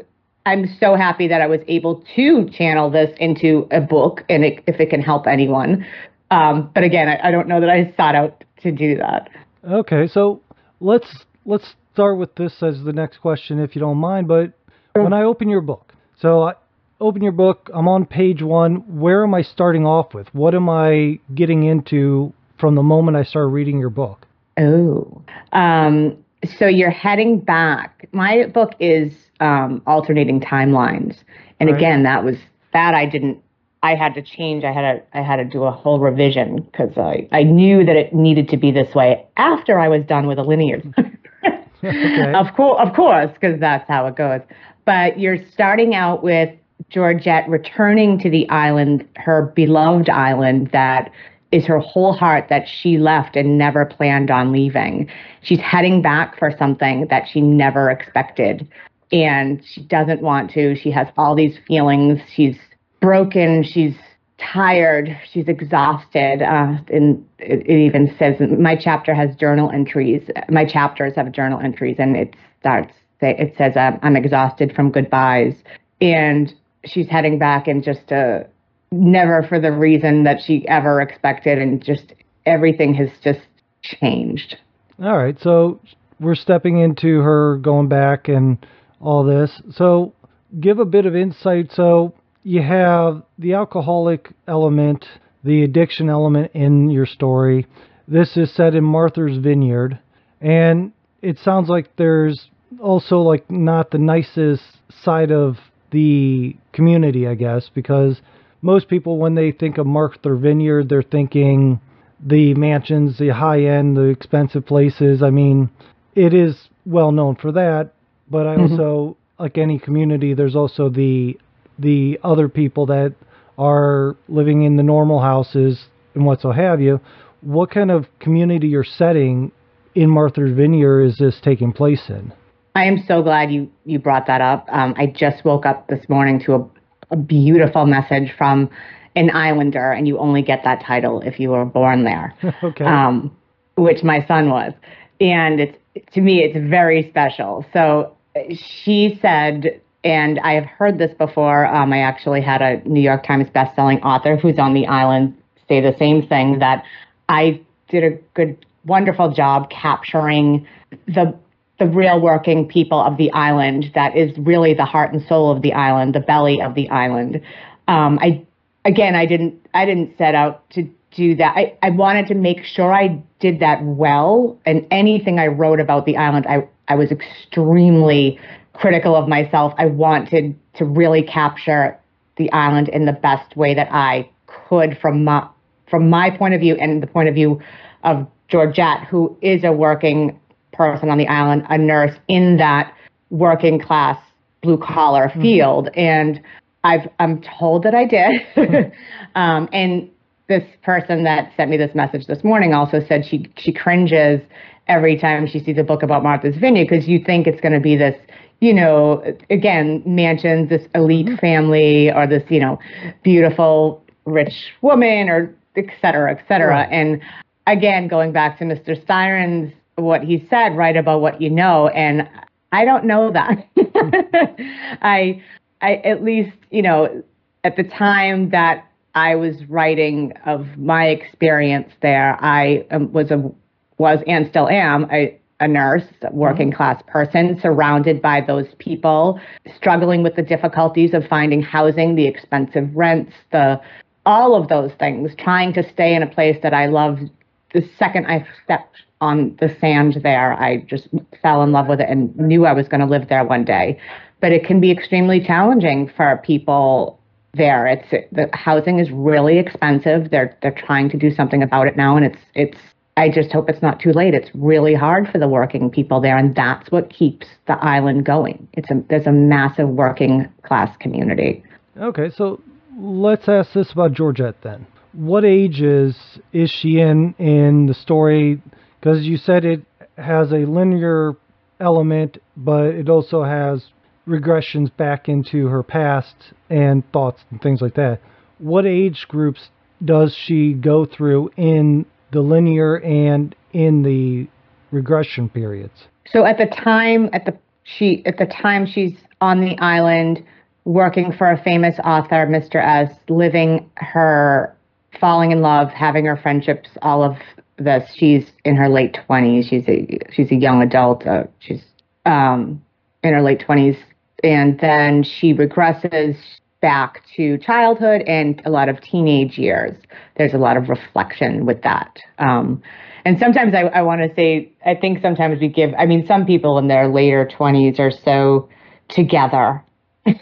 I'm 0.45 0.75
so 0.79 0.95
happy 0.95 1.27
that 1.27 1.41
I 1.41 1.47
was 1.47 1.59
able 1.67 2.03
to 2.15 2.49
channel 2.49 2.89
this 2.89 3.15
into 3.19 3.67
a 3.69 3.79
book 3.79 4.23
and 4.27 4.43
it, 4.43 4.63
if 4.65 4.79
it 4.79 4.89
can 4.89 5.01
help 5.01 5.27
anyone. 5.27 5.85
Um, 6.31 6.71
but 6.73 6.83
again, 6.83 7.09
I, 7.09 7.27
I, 7.27 7.31
don't 7.31 7.47
know 7.47 7.59
that 7.59 7.69
I 7.69 7.93
sought 7.97 8.15
out 8.15 8.43
to 8.61 8.71
do 8.71 8.95
that. 8.95 9.29
Okay, 9.69 10.07
so 10.07 10.41
let's 10.79 11.25
let's 11.45 11.75
start 11.93 12.17
with 12.17 12.35
this 12.35 12.63
as 12.63 12.83
the 12.83 12.93
next 12.93 13.17
question, 13.17 13.59
if 13.59 13.75
you 13.75 13.81
don't 13.81 13.97
mind. 13.97 14.29
But 14.29 14.53
when 14.93 15.13
I 15.13 15.23
open 15.23 15.49
your 15.49 15.61
book, 15.61 15.93
so 16.19 16.43
I 16.43 16.53
open 17.01 17.21
your 17.21 17.33
book, 17.33 17.69
I'm 17.73 17.87
on 17.87 18.05
page 18.05 18.41
one. 18.41 18.99
Where 18.99 19.23
am 19.23 19.33
I 19.33 19.41
starting 19.41 19.85
off 19.85 20.13
with? 20.13 20.33
What 20.33 20.55
am 20.55 20.69
I 20.69 21.19
getting 21.35 21.63
into 21.63 22.33
from 22.57 22.75
the 22.75 22.83
moment 22.83 23.17
I 23.17 23.23
start 23.23 23.49
reading 23.49 23.79
your 23.79 23.89
book? 23.89 24.25
Oh, 24.57 25.21
um, 25.51 26.17
so 26.57 26.65
you're 26.65 26.91
heading 26.91 27.39
back. 27.39 28.07
My 28.13 28.45
book 28.45 28.73
is 28.79 29.13
um, 29.39 29.81
alternating 29.85 30.39
timelines, 30.39 31.17
and 31.59 31.69
right. 31.69 31.77
again, 31.77 32.03
that 32.03 32.23
was 32.23 32.37
that 32.71 32.93
I 32.93 33.05
didn't. 33.05 33.43
I 33.83 33.95
had 33.95 34.13
to 34.13 34.21
change. 34.21 34.63
I 34.63 34.71
had 34.71 34.81
to. 34.81 35.17
I 35.17 35.21
had 35.21 35.37
to 35.37 35.45
do 35.45 35.63
a 35.63 35.71
whole 35.71 35.99
revision 35.99 36.61
because 36.61 36.97
I 36.97 37.27
I 37.31 37.43
knew 37.43 37.83
that 37.85 37.95
it 37.95 38.13
needed 38.13 38.47
to 38.49 38.57
be 38.57 38.71
this 38.71 38.93
way 38.93 39.25
after 39.37 39.79
I 39.79 39.87
was 39.87 40.03
done 40.05 40.27
with 40.27 40.37
a 40.37 40.43
linear. 40.43 40.81
okay. 41.83 42.33
Of 42.33 42.53
course, 42.55 42.79
of 42.79 42.95
course, 42.95 43.31
because 43.33 43.59
that's 43.59 43.87
how 43.87 44.05
it 44.07 44.15
goes. 44.15 44.41
But 44.85 45.19
you're 45.19 45.43
starting 45.51 45.95
out 45.95 46.23
with 46.23 46.49
Georgette 46.89 47.47
returning 47.49 48.19
to 48.19 48.29
the 48.29 48.47
island, 48.49 49.07
her 49.15 49.51
beloved 49.55 50.09
island 50.09 50.69
that 50.73 51.11
is 51.51 51.65
her 51.65 51.79
whole 51.79 52.13
heart 52.13 52.47
that 52.49 52.67
she 52.67 52.97
left 52.97 53.35
and 53.35 53.57
never 53.57 53.85
planned 53.85 54.31
on 54.31 54.51
leaving. 54.51 55.09
She's 55.41 55.59
heading 55.59 56.01
back 56.01 56.37
for 56.39 56.55
something 56.57 57.07
that 57.09 57.27
she 57.27 57.41
never 57.41 57.89
expected. 57.89 58.67
And 59.11 59.61
she 59.65 59.81
doesn't 59.81 60.21
want 60.21 60.51
to. 60.51 60.75
She 60.75 60.91
has 60.91 61.07
all 61.17 61.35
these 61.35 61.57
feelings. 61.67 62.21
She's 62.33 62.57
broken. 63.01 63.63
She's 63.63 63.95
tired. 64.37 65.09
She's 65.31 65.47
exhausted. 65.47 66.41
Uh, 66.41 66.77
and 66.91 67.27
it, 67.39 67.65
it 67.67 67.77
even 67.77 68.15
says 68.17 68.35
my 68.57 68.75
chapter 68.75 69.13
has 69.13 69.35
journal 69.35 69.69
entries. 69.71 70.27
My 70.49 70.65
chapters 70.65 71.13
have 71.15 71.31
journal 71.31 71.59
entries, 71.59 71.97
and 71.99 72.15
it 72.15 72.35
starts. 72.59 72.93
It 73.21 73.53
says 73.57 73.73
I'm 73.75 74.15
exhausted 74.15 74.73
from 74.75 74.91
goodbyes, 74.91 75.53
and 75.99 76.51
she's 76.85 77.07
heading 77.07 77.37
back 77.37 77.67
and 77.67 77.83
just 77.83 78.11
a 78.11 78.47
never 78.91 79.43
for 79.43 79.59
the 79.59 79.71
reason 79.71 80.23
that 80.23 80.37
she 80.43 80.67
ever 80.67 81.01
expected, 81.01 81.59
and 81.59 81.83
just 81.83 82.13
everything 82.45 82.95
has 82.95 83.09
just 83.23 83.41
changed. 83.83 84.57
All 85.01 85.17
right, 85.17 85.37
so 85.39 85.79
we're 86.19 86.35
stepping 86.35 86.79
into 86.79 87.19
her 87.19 87.57
going 87.57 87.89
back 87.89 88.27
and 88.27 88.65
all 88.99 89.23
this. 89.23 89.61
So 89.75 90.13
give 90.59 90.79
a 90.79 90.85
bit 90.85 91.05
of 91.05 91.15
insight. 91.15 91.71
So 91.73 92.13
you 92.43 92.61
have 92.61 93.23
the 93.37 93.53
alcoholic 93.53 94.29
element, 94.47 95.05
the 95.43 95.63
addiction 95.63 96.09
element 96.09 96.51
in 96.53 96.89
your 96.89 97.05
story. 97.05 97.67
This 98.07 98.35
is 98.35 98.53
set 98.53 98.75
in 98.75 98.83
Martha's 98.83 99.37
Vineyard, 99.37 99.99
and 100.39 100.91
it 101.21 101.37
sounds 101.39 101.69
like 101.69 101.95
there's 101.97 102.49
also 102.79 103.19
like 103.19 103.49
not 103.49 103.91
the 103.91 103.97
nicest 103.97 104.63
side 105.03 105.31
of 105.31 105.57
the 105.91 106.55
community, 106.73 107.27
I 107.27 107.35
guess, 107.35 107.69
because 107.73 108.21
most 108.61 108.87
people, 108.87 109.17
when 109.17 109.35
they 109.35 109.51
think 109.51 109.77
of 109.77 109.85
Martha's 109.85 110.39
Vineyard, 110.41 110.89
they're 110.89 111.03
thinking 111.03 111.79
the 112.23 112.53
mansions, 112.53 113.17
the 113.17 113.29
high 113.29 113.63
end, 113.63 113.97
the 113.97 114.05
expensive 114.05 114.65
places. 114.65 115.23
I 115.23 115.31
mean, 115.31 115.69
it 116.15 116.33
is 116.33 116.55
well 116.85 117.11
known 117.11 117.35
for 117.35 117.51
that, 117.53 117.91
but 118.29 118.47
I 118.47 118.55
mm-hmm. 118.55 118.73
also, 118.73 119.17
like 119.39 119.57
any 119.57 119.79
community, 119.79 120.33
there's 120.33 120.55
also 120.55 120.89
the 120.89 121.37
the 121.81 122.19
other 122.23 122.47
people 122.47 122.85
that 122.87 123.13
are 123.57 124.15
living 124.27 124.63
in 124.63 124.77
the 124.77 124.83
normal 124.83 125.19
houses 125.19 125.85
and 126.15 126.25
what 126.25 126.41
so 126.41 126.51
have 126.51 126.81
you. 126.81 126.99
What 127.41 127.71
kind 127.71 127.91
of 127.91 128.05
community 128.19 128.75
or 128.75 128.83
setting 128.83 129.51
in 129.95 130.09
Martha's 130.09 130.55
Vineyard 130.55 131.03
is 131.03 131.17
this 131.17 131.39
taking 131.43 131.73
place 131.73 132.03
in? 132.09 132.33
I 132.75 132.85
am 132.85 133.03
so 133.05 133.21
glad 133.21 133.51
you 133.51 133.69
you 133.85 133.99
brought 133.99 134.27
that 134.27 134.39
up. 134.39 134.67
Um, 134.71 134.93
I 134.97 135.07
just 135.07 135.43
woke 135.43 135.65
up 135.65 135.87
this 135.87 136.07
morning 136.07 136.39
to 136.45 136.53
a 136.55 136.69
a 137.11 137.17
beautiful 137.17 137.85
message 137.85 138.31
from 138.37 138.69
an 139.15 139.29
islander, 139.29 139.91
and 139.91 140.07
you 140.07 140.17
only 140.17 140.41
get 140.41 140.63
that 140.63 140.81
title 140.85 141.21
if 141.21 141.39
you 141.39 141.49
were 141.49 141.65
born 141.65 142.05
there. 142.05 142.33
okay. 142.63 142.85
Um, 142.85 143.35
which 143.75 144.03
my 144.03 144.25
son 144.27 144.49
was, 144.49 144.73
and 145.19 145.59
it's 145.59 145.77
to 146.13 146.21
me 146.21 146.39
it's 146.39 146.57
very 146.69 147.09
special. 147.09 147.65
So 147.73 148.15
she 148.53 149.19
said, 149.21 149.81
and 150.03 150.39
I 150.39 150.53
have 150.53 150.65
heard 150.65 150.97
this 150.97 151.13
before. 151.17 151.65
Um, 151.67 151.93
I 151.93 151.99
actually 151.99 152.41
had 152.41 152.61
a 152.61 152.81
New 152.87 153.01
York 153.01 153.25
Times 153.25 153.47
bestselling 153.49 154.01
author 154.03 154.35
who's 154.35 154.57
on 154.57 154.73
the 154.73 154.87
island 154.87 155.37
say 155.67 155.79
the 155.79 155.95
same 155.97 156.27
thing 156.27 156.59
that 156.59 156.83
I 157.29 157.61
did 157.87 158.03
a 158.03 158.17
good, 158.33 158.57
wonderful 158.85 159.31
job 159.31 159.69
capturing 159.69 160.67
the 161.07 161.37
the 161.79 161.87
real 161.87 162.19
working 162.19 162.67
people 162.67 162.99
of 162.99 163.17
the 163.17 163.31
island 163.31 163.91
that 163.95 164.15
is 164.15 164.37
really 164.37 164.71
the 164.75 164.85
heart 164.85 165.11
and 165.13 165.25
soul 165.27 165.51
of 165.51 165.63
the 165.63 165.73
island, 165.73 166.13
the 166.13 166.19
belly 166.19 166.61
of 166.61 166.75
the 166.75 166.87
island. 166.89 167.41
Um, 167.87 168.19
I 168.21 168.45
again, 168.85 169.15
I 169.15 169.25
didn't 169.25 169.65
I 169.73 169.85
didn't 169.85 170.17
set 170.17 170.35
out 170.35 170.69
to 170.71 170.87
do 171.15 171.35
that. 171.35 171.55
I, 171.55 171.77
I 171.81 171.89
wanted 171.89 172.27
to 172.27 172.35
make 172.35 172.63
sure 172.63 172.93
I 172.93 173.21
did 173.39 173.59
that 173.59 173.83
well. 173.83 174.59
And 174.65 174.85
anything 174.91 175.39
I 175.39 175.47
wrote 175.47 175.79
about 175.79 176.05
the 176.05 176.17
island, 176.17 176.45
I, 176.47 176.67
I 176.87 176.95
was 176.95 177.11
extremely 177.11 178.39
critical 178.73 179.15
of 179.15 179.27
myself. 179.27 179.73
I 179.77 179.85
wanted 179.85 180.57
to 180.75 180.85
really 180.85 181.23
capture 181.23 181.97
the 182.37 182.51
island 182.51 182.89
in 182.89 183.05
the 183.05 183.13
best 183.13 183.55
way 183.55 183.73
that 183.73 183.89
I 183.91 184.29
could 184.47 184.97
from 184.99 185.23
my 185.23 185.47
from 185.89 186.09
my 186.09 186.29
point 186.29 186.53
of 186.53 186.61
view 186.61 186.75
and 186.75 187.03
the 187.03 187.07
point 187.07 187.27
of 187.27 187.35
view 187.35 187.61
of 188.03 188.25
Georgette, 188.47 189.03
who 189.09 189.37
is 189.41 189.63
a 189.63 189.71
working 189.71 190.39
person 190.71 191.09
on 191.09 191.17
the 191.17 191.27
island, 191.27 191.65
a 191.69 191.77
nurse 191.77 192.15
in 192.27 192.57
that 192.57 192.93
working 193.29 193.79
class 193.79 194.17
blue 194.61 194.77
collar 194.77 195.27
mm-hmm. 195.27 195.41
field. 195.41 195.89
And 195.95 196.41
I've 196.83 197.09
I'm 197.19 197.41
told 197.59 197.83
that 197.83 197.93
I 197.93 198.05
did, 198.05 198.91
um, 199.35 199.69
and 199.71 200.09
this 200.47 200.63
person 200.83 201.23
that 201.23 201.51
sent 201.55 201.69
me 201.69 201.77
this 201.77 201.93
message 201.95 202.27
this 202.27 202.43
morning 202.43 202.73
also 202.73 202.99
said 203.07 203.25
she 203.25 203.51
she 203.57 203.71
cringes 203.71 204.41
every 204.87 205.17
time 205.17 205.47
she 205.47 205.59
sees 205.59 205.77
a 205.77 205.83
book 205.83 206.03
about 206.03 206.23
Martha's 206.23 206.55
Vineyard 206.57 206.87
because 206.89 207.07
you 207.07 207.23
think 207.23 207.47
it's 207.47 207.61
going 207.61 207.73
to 207.73 207.79
be 207.79 207.95
this 207.95 208.15
you 208.61 208.73
know 208.73 209.21
again 209.49 210.01
mansions 210.05 210.69
this 210.69 210.87
elite 210.95 211.25
mm-hmm. 211.25 211.35
family 211.35 212.11
or 212.11 212.25
this 212.25 212.43
you 212.49 212.59
know 212.59 212.79
beautiful 213.23 214.03
rich 214.25 214.71
woman 214.81 215.29
or 215.29 215.53
et 215.75 215.87
cetera 216.01 216.31
et 216.31 216.43
cetera 216.47 216.69
right. 216.69 216.89
and 216.91 217.21
again 217.67 218.07
going 218.07 218.31
back 218.31 218.57
to 218.57 218.63
Mr. 218.63 219.01
Styron's 219.03 219.73
what 219.95 220.21
he 220.21 220.45
said 220.49 220.77
right 220.77 220.95
about 220.95 221.21
what 221.21 221.41
you 221.41 221.49
know 221.49 221.89
and 221.89 222.27
I 222.71 222.85
don't 222.85 223.05
know 223.05 223.31
that 223.33 223.67
I 225.01 225.43
I 225.81 225.95
at 225.95 226.23
least 226.23 226.55
you 226.69 226.81
know 226.81 227.23
at 227.63 227.75
the 227.75 227.83
time 227.83 228.51
that 228.51 228.87
I 229.13 229.35
was 229.35 229.55
writing 229.67 230.33
of 230.45 230.65
my 230.77 231.07
experience 231.07 231.91
there. 232.01 232.37
I 232.41 232.85
um, 232.91 233.11
was 233.11 233.31
a 233.31 233.51
was 233.97 234.19
and 234.25 234.47
still 234.49 234.67
am 234.67 235.07
a, 235.11 235.37
a 235.61 235.67
nurse, 235.67 236.03
a 236.23 236.33
working 236.33 236.69
mm-hmm. 236.69 236.77
class 236.77 237.01
person, 237.07 237.57
surrounded 237.61 238.21
by 238.21 238.41
those 238.41 238.67
people, 238.79 239.39
struggling 239.75 240.23
with 240.23 240.35
the 240.35 240.41
difficulties 240.41 241.13
of 241.13 241.25
finding 241.27 241.61
housing, 241.61 242.15
the 242.15 242.25
expensive 242.25 242.93
rents, 242.93 243.33
the 243.51 243.79
all 244.25 244.53
of 244.53 244.67
those 244.67 244.91
things, 244.99 245.31
trying 245.37 245.73
to 245.73 245.87
stay 245.89 246.13
in 246.13 246.21
a 246.21 246.27
place 246.27 246.57
that 246.61 246.73
I 246.73 246.87
loved. 246.87 247.29
The 247.73 247.87
second 247.97 248.25
I 248.25 248.45
stepped 248.63 248.97
on 249.21 249.55
the 249.59 249.73
sand 249.79 250.19
there, 250.23 250.53
I 250.53 250.77
just 250.87 251.07
fell 251.41 251.63
in 251.63 251.71
love 251.71 251.87
with 251.87 252.01
it 252.01 252.09
and 252.09 252.35
knew 252.37 252.65
I 252.65 252.73
was 252.73 252.87
going 252.87 253.01
to 253.01 253.07
live 253.07 253.29
there 253.29 253.45
one 253.45 253.63
day. 253.63 253.99
But 254.41 254.51
it 254.51 254.65
can 254.65 254.81
be 254.81 254.91
extremely 254.91 255.39
challenging 255.39 256.11
for 256.15 256.41
people 256.43 257.19
there. 257.53 257.87
It's 257.87 258.09
the 258.31 258.49
housing 258.53 258.99
is 258.99 259.11
really 259.11 259.57
expensive. 259.57 260.31
They're 260.31 260.57
they're 260.61 260.71
trying 260.71 261.09
to 261.11 261.17
do 261.17 261.31
something 261.31 261.61
about 261.63 261.87
it 261.87 261.95
now, 261.95 262.17
and 262.17 262.25
it's 262.25 262.41
it's. 262.55 262.77
I 263.17 263.29
just 263.29 263.51
hope 263.51 263.69
it's 263.69 263.81
not 263.81 263.99
too 263.99 264.11
late. 264.13 264.33
It's 264.33 264.49
really 264.53 264.93
hard 264.93 265.27
for 265.29 265.37
the 265.37 265.47
working 265.47 265.89
people 265.89 266.21
there, 266.21 266.37
and 266.37 266.55
that's 266.55 266.89
what 266.91 267.09
keeps 267.09 267.47
the 267.67 267.73
island 267.73 268.25
going. 268.25 268.67
It's 268.73 268.89
a 268.89 269.03
there's 269.09 269.27
a 269.27 269.31
massive 269.31 269.89
working 269.89 270.47
class 270.63 270.95
community. 270.97 271.63
Okay, 271.97 272.29
so 272.29 272.61
let's 272.97 273.49
ask 273.49 273.73
this 273.73 273.91
about 273.91 274.13
Georgette 274.13 274.61
then. 274.63 274.87
What 275.13 275.43
ages 275.43 276.15
is 276.53 276.71
she 276.71 276.99
in 276.99 277.35
in 277.37 277.87
the 277.87 277.93
story? 277.93 278.61
Because 278.99 279.25
you 279.25 279.37
said 279.37 279.65
it 279.65 279.81
has 280.17 280.51
a 280.51 280.65
linear 280.65 281.33
element, 281.81 282.37
but 282.55 282.85
it 282.85 283.09
also 283.09 283.43
has 283.43 283.87
regressions 284.27 284.95
back 284.95 285.27
into 285.27 285.67
her 285.67 285.83
past 285.83 286.35
and 286.69 287.03
thoughts 287.11 287.41
and 287.49 287.61
things 287.61 287.81
like 287.81 287.95
that. 287.95 288.19
What 288.59 288.85
age 288.85 289.25
groups 289.27 289.69
does 290.03 290.33
she 290.33 290.73
go 290.73 291.05
through 291.05 291.51
in 291.57 292.05
the 292.31 292.41
linear 292.41 292.97
and 292.97 293.55
in 293.73 294.03
the 294.03 294.47
regression 294.91 295.49
periods? 295.49 296.07
So 296.27 296.45
at 296.45 296.57
the 296.57 296.67
time 296.67 297.29
at 297.33 297.45
the 297.45 297.57
she 297.83 298.23
at 298.25 298.37
the 298.37 298.45
time 298.45 298.85
she's 298.85 299.17
on 299.41 299.61
the 299.61 299.77
island 299.79 300.43
working 300.85 301.31
for 301.31 301.51
a 301.51 301.61
famous 301.61 301.99
author, 302.03 302.47
Mr. 302.47 302.75
S, 302.75 303.13
living 303.29 303.89
her 303.97 304.75
falling 305.19 305.51
in 305.51 305.61
love, 305.61 305.89
having 305.89 306.25
her 306.25 306.37
friendships, 306.37 306.89
all 307.01 307.23
of 307.23 307.35
this. 307.77 308.09
She's 308.15 308.51
in 308.63 308.75
her 308.75 308.89
late 308.89 309.17
twenties. 309.25 309.67
She's 309.67 309.87
a 309.87 310.19
she's 310.31 310.51
a 310.51 310.55
young 310.55 310.81
adult. 310.81 311.25
Uh, 311.25 311.43
she's 311.59 311.83
um, 312.25 312.81
in 313.23 313.33
her 313.33 313.41
late 313.41 313.59
twenties, 313.59 313.97
and 314.43 314.79
then 314.79 315.23
she 315.23 315.53
regresses 315.53 316.37
back 316.81 317.21
to 317.35 317.57
childhood 317.59 318.23
and 318.27 318.61
a 318.65 318.69
lot 318.69 318.89
of 318.89 318.99
teenage 319.01 319.57
years. 319.57 319.95
There's 320.37 320.53
a 320.53 320.57
lot 320.57 320.77
of 320.77 320.89
reflection 320.89 321.65
with 321.65 321.81
that. 321.83 322.17
Um, 322.39 322.81
and 323.23 323.37
sometimes 323.39 323.73
I, 323.75 323.81
I 323.83 324.01
want 324.01 324.21
to 324.21 324.33
say, 324.35 324.71
I 324.85 324.95
think 324.95 325.21
sometimes 325.21 325.59
we 325.59 325.67
give, 325.67 325.91
I 325.97 326.05
mean, 326.05 326.25
some 326.25 326.45
people 326.45 326.77
in 326.79 326.87
their 326.87 327.07
later 327.07 327.47
20s 327.57 327.99
are 327.99 328.11
so 328.11 328.67
together 329.09 329.83
and 330.25 330.37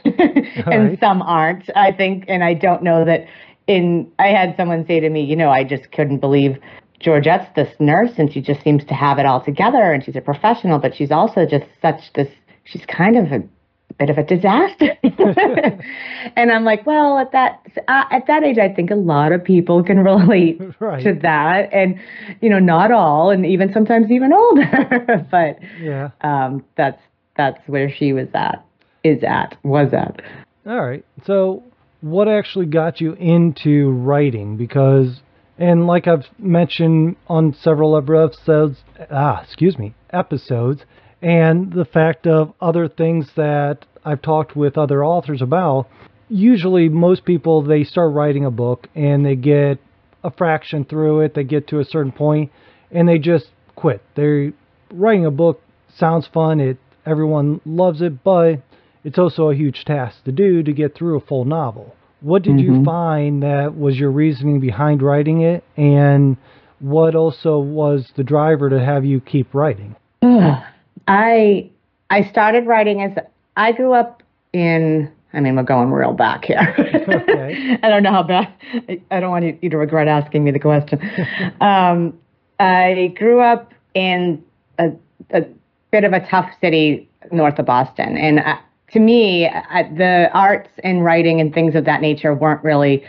right. 0.66 1.00
some 1.00 1.22
aren't, 1.22 1.70
I 1.76 1.92
think. 1.92 2.26
And 2.28 2.44
I 2.44 2.54
don't 2.54 2.84
know 2.84 3.04
that 3.06 3.26
in, 3.68 4.10
I 4.18 4.28
had 4.28 4.56
someone 4.56 4.86
say 4.88 5.00
to 5.02 5.10
me, 5.10 5.24
you 5.24 5.36
know, 5.36 5.50
I 5.50 5.64
just 5.64 5.92
couldn't 5.92 6.20
believe 6.20 6.58
Georgette's 7.00 7.54
this 7.56 7.74
nurse 7.80 8.12
and 8.18 8.32
she 8.32 8.42
just 8.42 8.64
seems 8.64 8.84
to 8.86 8.94
have 8.94 9.20
it 9.20 9.26
all 9.26 9.44
together 9.44 9.92
and 9.92 10.04
she's 10.04 10.16
a 10.16 10.22
professional, 10.22 10.80
but 10.80 10.96
she's 10.96 11.12
also 11.12 11.46
just 11.46 11.66
such 11.82 12.14
this, 12.14 12.30
she's 12.64 12.86
kind 12.86 13.18
of 13.18 13.32
a 13.32 13.44
bit 14.00 14.10
of 14.10 14.18
a 14.18 14.24
disaster. 14.24 14.98
and 16.36 16.52
I'm 16.52 16.64
like, 16.64 16.86
well, 16.86 17.20
at 17.20 17.32
that 17.34 17.62
uh, 17.88 18.06
at 18.12 18.26
that 18.28 18.44
age, 18.44 18.58
I 18.58 18.74
think 18.74 18.90
a 18.90 18.96
lot 18.96 19.32
of 19.32 19.44
people 19.44 19.84
can 19.84 20.00
relate 20.00 20.60
right. 20.80 21.04
to 21.04 21.14
that, 21.22 21.72
and 21.74 22.00
you 22.42 22.50
know, 22.50 22.60
not 22.60 22.92
all, 22.92 23.30
and 23.30 23.46
even 23.46 23.72
sometimes 23.74 24.10
even 24.10 24.34
older. 24.34 25.28
but 25.32 25.60
yeah, 25.80 26.10
um, 26.22 26.64
that's 26.78 27.02
that's 27.38 27.60
where 27.68 27.92
she 27.94 28.14
was 28.14 28.28
at, 28.34 28.66
is 29.04 29.24
at, 29.24 29.58
was 29.64 29.94
at. 29.94 30.22
All 30.66 30.82
right. 30.82 31.06
So, 31.26 31.64
what 32.02 32.28
actually 32.28 32.68
got 32.68 33.02
you 33.02 33.14
into 33.14 33.90
writing? 33.92 34.56
Because, 34.56 35.22
and 35.58 35.86
like 35.88 36.08
I've 36.08 36.26
mentioned 36.38 37.18
on 37.28 37.54
several 37.62 37.96
of 37.96 38.10
episodes, 38.10 38.78
ah, 39.12 39.44
excuse 39.44 39.78
me, 39.78 39.94
episodes 40.12 40.84
and 41.22 41.72
the 41.74 41.86
fact 41.86 42.28
of 42.28 42.54
other 42.62 42.88
things 42.88 43.30
that 43.36 43.86
I've 44.06 44.22
talked 44.22 44.56
with 44.56 44.78
other 44.78 45.04
authors 45.04 45.42
about. 45.42 45.88
Usually, 46.30 46.90
most 46.90 47.26
people 47.26 47.62
they 47.62 47.84
start 47.84 48.14
writing 48.14 48.46
a 48.46 48.52
book 48.52 48.88
and 48.96 49.26
they 49.26 49.36
get 49.36 49.80
a 50.24 50.32
fraction 50.32 50.86
through 50.86 51.22
it, 51.22 51.34
they 51.34 51.44
get 51.44 51.68
to 51.70 51.80
a 51.80 51.86
certain 51.86 52.12
point, 52.12 52.52
and 52.92 53.08
they 53.08 53.18
just 53.18 53.48
quit. 53.76 54.02
They're 54.16 54.54
writing 54.92 55.26
a 55.26 55.32
book 55.32 55.62
sounds 55.98 56.28
fun, 56.28 56.60
it 56.60 56.78
everyone 57.06 57.62
loves 57.66 58.02
it, 58.02 58.24
but 58.24 58.62
it's 59.04 59.18
also 59.18 59.50
a 59.50 59.56
huge 59.56 59.86
task 59.86 60.24
to 60.26 60.32
do 60.32 60.62
to 60.64 60.74
get 60.74 60.96
through 60.96 61.18
a 61.18 61.26
full 61.26 61.46
novel. 61.46 61.96
What 62.22 62.44
did 62.44 62.56
mm-hmm. 62.58 62.80
you 62.80 62.86
find 62.86 63.44
that 63.44 63.78
was 63.78 63.98
your 63.98 64.12
reasoning 64.12 64.60
behind 64.60 65.02
writing 65.02 65.42
it, 65.42 65.64
and 65.78 66.38
what 66.80 67.16
also 67.16 67.60
was 67.60 68.12
the 68.16 68.24
driver 68.24 68.70
to 68.70 68.84
have 68.84 69.06
you 69.06 69.22
keep 69.22 69.54
writing? 69.54 69.96
I 71.10 71.72
I 72.12 72.24
started 72.24 72.68
writing 72.68 73.02
as 73.02 73.12
I 73.58 73.74
grew 73.74 73.94
up 73.94 74.24
in. 74.54 75.12
I 75.34 75.42
mean, 75.42 75.56
we're 75.56 75.64
going 75.64 75.92
real 75.92 76.14
back 76.14 76.46
here. 76.46 76.76
Okay. 76.78 77.78
I 77.84 77.90
don't 77.90 78.02
know 78.02 78.12
how 78.12 78.24
bad. 78.24 78.52
I 79.12 79.20
don't 79.20 79.30
want 79.30 79.62
you 79.62 79.70
to 79.70 79.78
regret 79.78 80.08
asking 80.08 80.44
me 80.44 80.52
the 80.52 80.60
question. 80.60 81.00
um, 81.62 82.18
I 82.60 83.14
grew 83.16 83.40
up 83.40 83.74
in 83.94 84.44
a, 84.80 84.92
a, 85.32 85.46
bit 85.92 86.04
of 86.04 86.14
a 86.14 86.26
tough 86.28 86.50
city 86.62 87.08
north 87.32 87.60
of 87.60 87.66
Boston, 87.66 88.18
and 88.18 88.40
uh, 88.40 88.58
to 88.92 89.00
me, 89.00 89.48
uh, 89.48 89.84
the 89.96 90.30
arts 90.34 90.70
and 90.84 91.04
writing 91.04 91.40
and 91.40 91.54
things 91.54 91.76
of 91.76 91.86
that 91.86 92.02
nature 92.02 92.34
weren't 92.34 92.64
really 92.64 93.04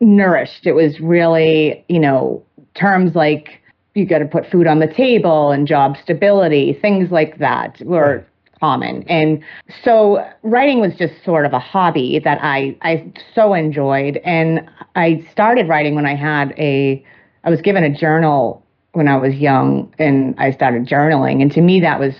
nourished. 0.00 0.66
It 0.66 0.72
was 0.72 1.00
really, 1.00 1.84
you 1.88 1.98
know, 1.98 2.42
terms 2.74 3.14
like 3.14 3.61
you 3.94 4.06
got 4.06 4.18
to 4.18 4.26
put 4.26 4.50
food 4.50 4.66
on 4.66 4.78
the 4.78 4.86
table 4.86 5.50
and 5.50 5.66
job 5.66 5.96
stability, 6.02 6.78
things 6.80 7.10
like 7.10 7.38
that 7.38 7.80
were 7.84 8.16
right. 8.16 8.60
common. 8.60 9.02
And 9.08 9.42
so 9.84 10.26
writing 10.42 10.80
was 10.80 10.94
just 10.96 11.12
sort 11.24 11.44
of 11.44 11.52
a 11.52 11.58
hobby 11.58 12.20
that 12.24 12.38
I, 12.42 12.76
I 12.82 13.12
so 13.34 13.54
enjoyed. 13.54 14.18
And 14.24 14.68
I 14.96 15.26
started 15.30 15.68
writing 15.68 15.94
when 15.94 16.06
I 16.06 16.14
had 16.14 16.54
a, 16.58 17.04
I 17.44 17.50
was 17.50 17.60
given 17.60 17.84
a 17.84 17.94
journal 17.94 18.64
when 18.92 19.08
I 19.08 19.16
was 19.16 19.34
young 19.34 19.92
and 19.98 20.34
I 20.38 20.52
started 20.52 20.86
journaling. 20.86 21.42
And 21.42 21.50
to 21.52 21.60
me, 21.60 21.80
that 21.80 21.98
was 21.98 22.14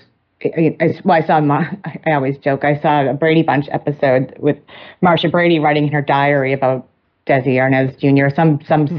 I, 0.45 0.99
well, 1.03 1.21
I 1.21 1.25
saw. 1.25 1.39
My, 1.39 1.77
I 2.05 2.11
always 2.11 2.37
joke. 2.37 2.63
I 2.63 2.79
saw 2.81 3.09
a 3.09 3.13
Brady 3.13 3.43
Bunch 3.43 3.67
episode 3.71 4.35
with 4.39 4.57
Marcia 5.01 5.29
Brady 5.29 5.59
writing 5.59 5.87
in 5.87 5.93
her 5.93 6.01
diary 6.01 6.53
about 6.53 6.87
Desi 7.27 7.55
Arnaz 7.55 7.97
Jr. 7.99 8.33
Some 8.35 8.59
some 8.67 8.87
hmm. 8.87 8.97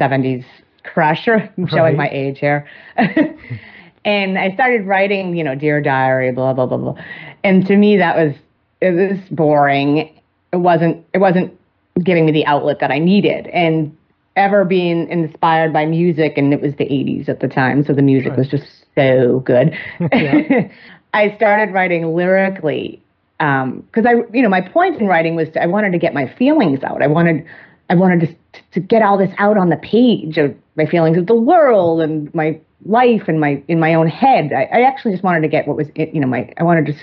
Seventies 0.85 0.93
crusher. 0.93 1.53
I'm 1.57 1.67
showing 1.69 1.97
right. 1.97 1.97
my 1.97 2.09
age 2.11 2.39
here. 2.39 2.69
and 4.05 4.39
I 4.39 4.53
started 4.55 4.87
writing, 4.87 5.37
you 5.37 5.45
know, 5.45 5.55
Dear 5.55 5.81
Diary, 5.81 6.33
blah, 6.33 6.53
blah, 6.53 6.67
blah, 6.67 6.79
blah. 6.79 6.95
And 7.43 7.67
to 7.67 7.77
me, 7.77 7.97
that 7.97 8.17
was, 8.17 8.35
it 8.81 8.91
was 8.91 9.19
boring. 9.31 10.13
It 10.53 10.57
wasn't, 10.57 11.05
it 11.13 11.19
wasn't 11.19 11.59
giving 12.03 12.27
me 12.27 12.33
the 12.33 12.47
outlet 12.47 12.81
that 12.81 12.91
I 12.91 12.99
needed. 12.99 13.47
And 13.49 13.97
ever 14.37 14.65
being 14.65 15.09
inspired 15.09 15.73
by 15.73 15.87
music, 15.87 16.37
and 16.37 16.53
it 16.53 16.61
was 16.61 16.75
the 16.77 16.87
80s 16.87 17.29
at 17.29 17.41
the 17.41 17.49
time, 17.49 17.85
so 17.85 17.93
the 17.93 18.03
music 18.03 18.31
right. 18.31 18.39
was 18.39 18.49
just 18.49 18.67
so 18.95 19.41
good. 19.41 19.77
I 21.15 21.37
started 21.37 21.73
writing 21.73 22.17
lyrically 22.17 23.01
because 23.39 24.05
um, 24.05 24.07
I, 24.07 24.23
you 24.33 24.43
know, 24.43 24.49
my 24.49 24.61
point 24.61 25.01
in 25.01 25.07
writing 25.07 25.37
was 25.37 25.49
to, 25.51 25.63
I 25.63 25.67
wanted 25.67 25.93
to 25.93 25.99
get 25.99 26.15
my 26.15 26.27
feelings 26.37 26.83
out. 26.83 27.03
I 27.03 27.07
wanted, 27.07 27.47
I 27.91 27.95
wanted 27.95 28.21
to, 28.21 28.61
to 28.73 28.81
get 28.81 29.03
all 29.03 29.19
this 29.19 29.33
out 29.39 29.57
on 29.57 29.69
the 29.69 29.77
page 29.77 30.39
of 30.39 30.55
my 30.77 30.87
feelings 30.87 31.19
of 31.19 31.27
the 31.27 31.35
world 31.35 32.01
and 32.01 32.35
my 32.35 32.59
life 32.87 33.23
and 33.29 33.41
my 33.41 33.63
in 33.69 33.81
my 33.81 33.95
own 33.95 34.09
head. 34.09 34.53
I, 34.53 34.65
I 34.65 34.83
actually 34.83 35.13
just 35.13 35.25
wanted 35.25 35.43
to 35.43 35.49
get 35.49 35.67
what 35.67 35.77
was 35.77 35.89
you 35.97 36.21
know 36.21 36.27
my 36.27 36.53
I 36.59 36.63
wanted 36.63 36.87
to 36.87 36.95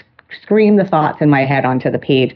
scream 0.41 0.77
the 0.77 0.85
thoughts 0.85 1.21
in 1.21 1.29
my 1.29 1.45
head 1.45 1.65
onto 1.65 1.91
the 1.91 1.99
page. 1.99 2.35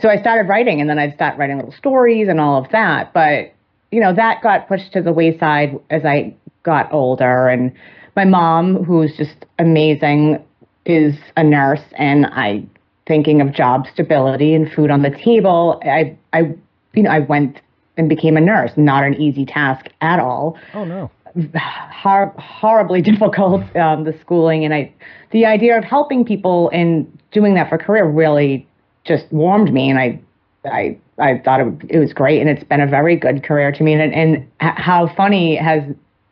so 0.00 0.08
I 0.08 0.20
started 0.20 0.48
writing, 0.48 0.80
and 0.80 0.88
then 0.88 0.98
I'd 0.98 1.14
start 1.14 1.36
writing 1.38 1.56
little 1.56 1.72
stories 1.72 2.28
and 2.28 2.40
all 2.40 2.62
of 2.62 2.70
that. 2.72 3.12
But 3.12 3.52
you 3.90 4.00
know, 4.00 4.14
that 4.14 4.42
got 4.42 4.68
pushed 4.68 4.92
to 4.92 5.02
the 5.02 5.12
wayside 5.12 5.78
as 5.90 6.04
I 6.04 6.34
got 6.62 6.92
older. 6.92 7.48
And 7.48 7.72
my 8.16 8.24
mom, 8.24 8.84
who's 8.84 9.16
just 9.16 9.44
amazing, 9.58 10.44
is 10.86 11.14
a 11.36 11.44
nurse, 11.44 11.82
and 11.96 12.26
I 12.26 12.64
thinking 13.06 13.40
of 13.40 13.52
job 13.52 13.86
stability 13.92 14.54
and 14.54 14.70
food 14.72 14.90
on 14.90 15.02
the 15.02 15.10
table. 15.10 15.80
I 15.84 16.16
I 16.32 16.54
you 16.94 17.02
know 17.02 17.10
I 17.10 17.20
went 17.20 17.60
and 17.96 18.08
became 18.08 18.36
a 18.36 18.40
nurse. 18.40 18.72
Not 18.76 19.04
an 19.04 19.14
easy 19.14 19.44
task 19.44 19.86
at 20.00 20.18
all. 20.18 20.58
Oh 20.74 20.84
no. 20.84 21.10
Hor- 21.54 22.34
horribly 22.38 23.02
difficult 23.10 23.62
um, 23.76 24.04
the 24.04 24.16
schooling 24.20 24.64
and 24.64 24.74
I 24.74 24.92
the 25.30 25.46
idea 25.46 25.78
of 25.78 25.84
helping 25.84 26.24
people 26.24 26.70
and 26.72 27.06
doing 27.30 27.54
that 27.54 27.68
for 27.68 27.78
career 27.78 28.04
really 28.04 28.66
just 29.04 29.30
warmed 29.30 29.72
me 29.72 29.90
and 29.90 29.98
I 29.98 30.20
I 30.64 30.98
I 31.18 31.38
thought 31.38 31.60
it, 31.60 31.68
it 31.88 31.98
was 31.98 32.12
great 32.12 32.40
and 32.40 32.50
it's 32.50 32.64
been 32.64 32.80
a 32.80 32.86
very 32.86 33.16
good 33.16 33.44
career 33.44 33.70
to 33.70 33.82
me 33.82 33.92
and 33.92 34.12
and 34.12 34.50
how 34.58 35.12
funny 35.16 35.56
has 35.56 35.84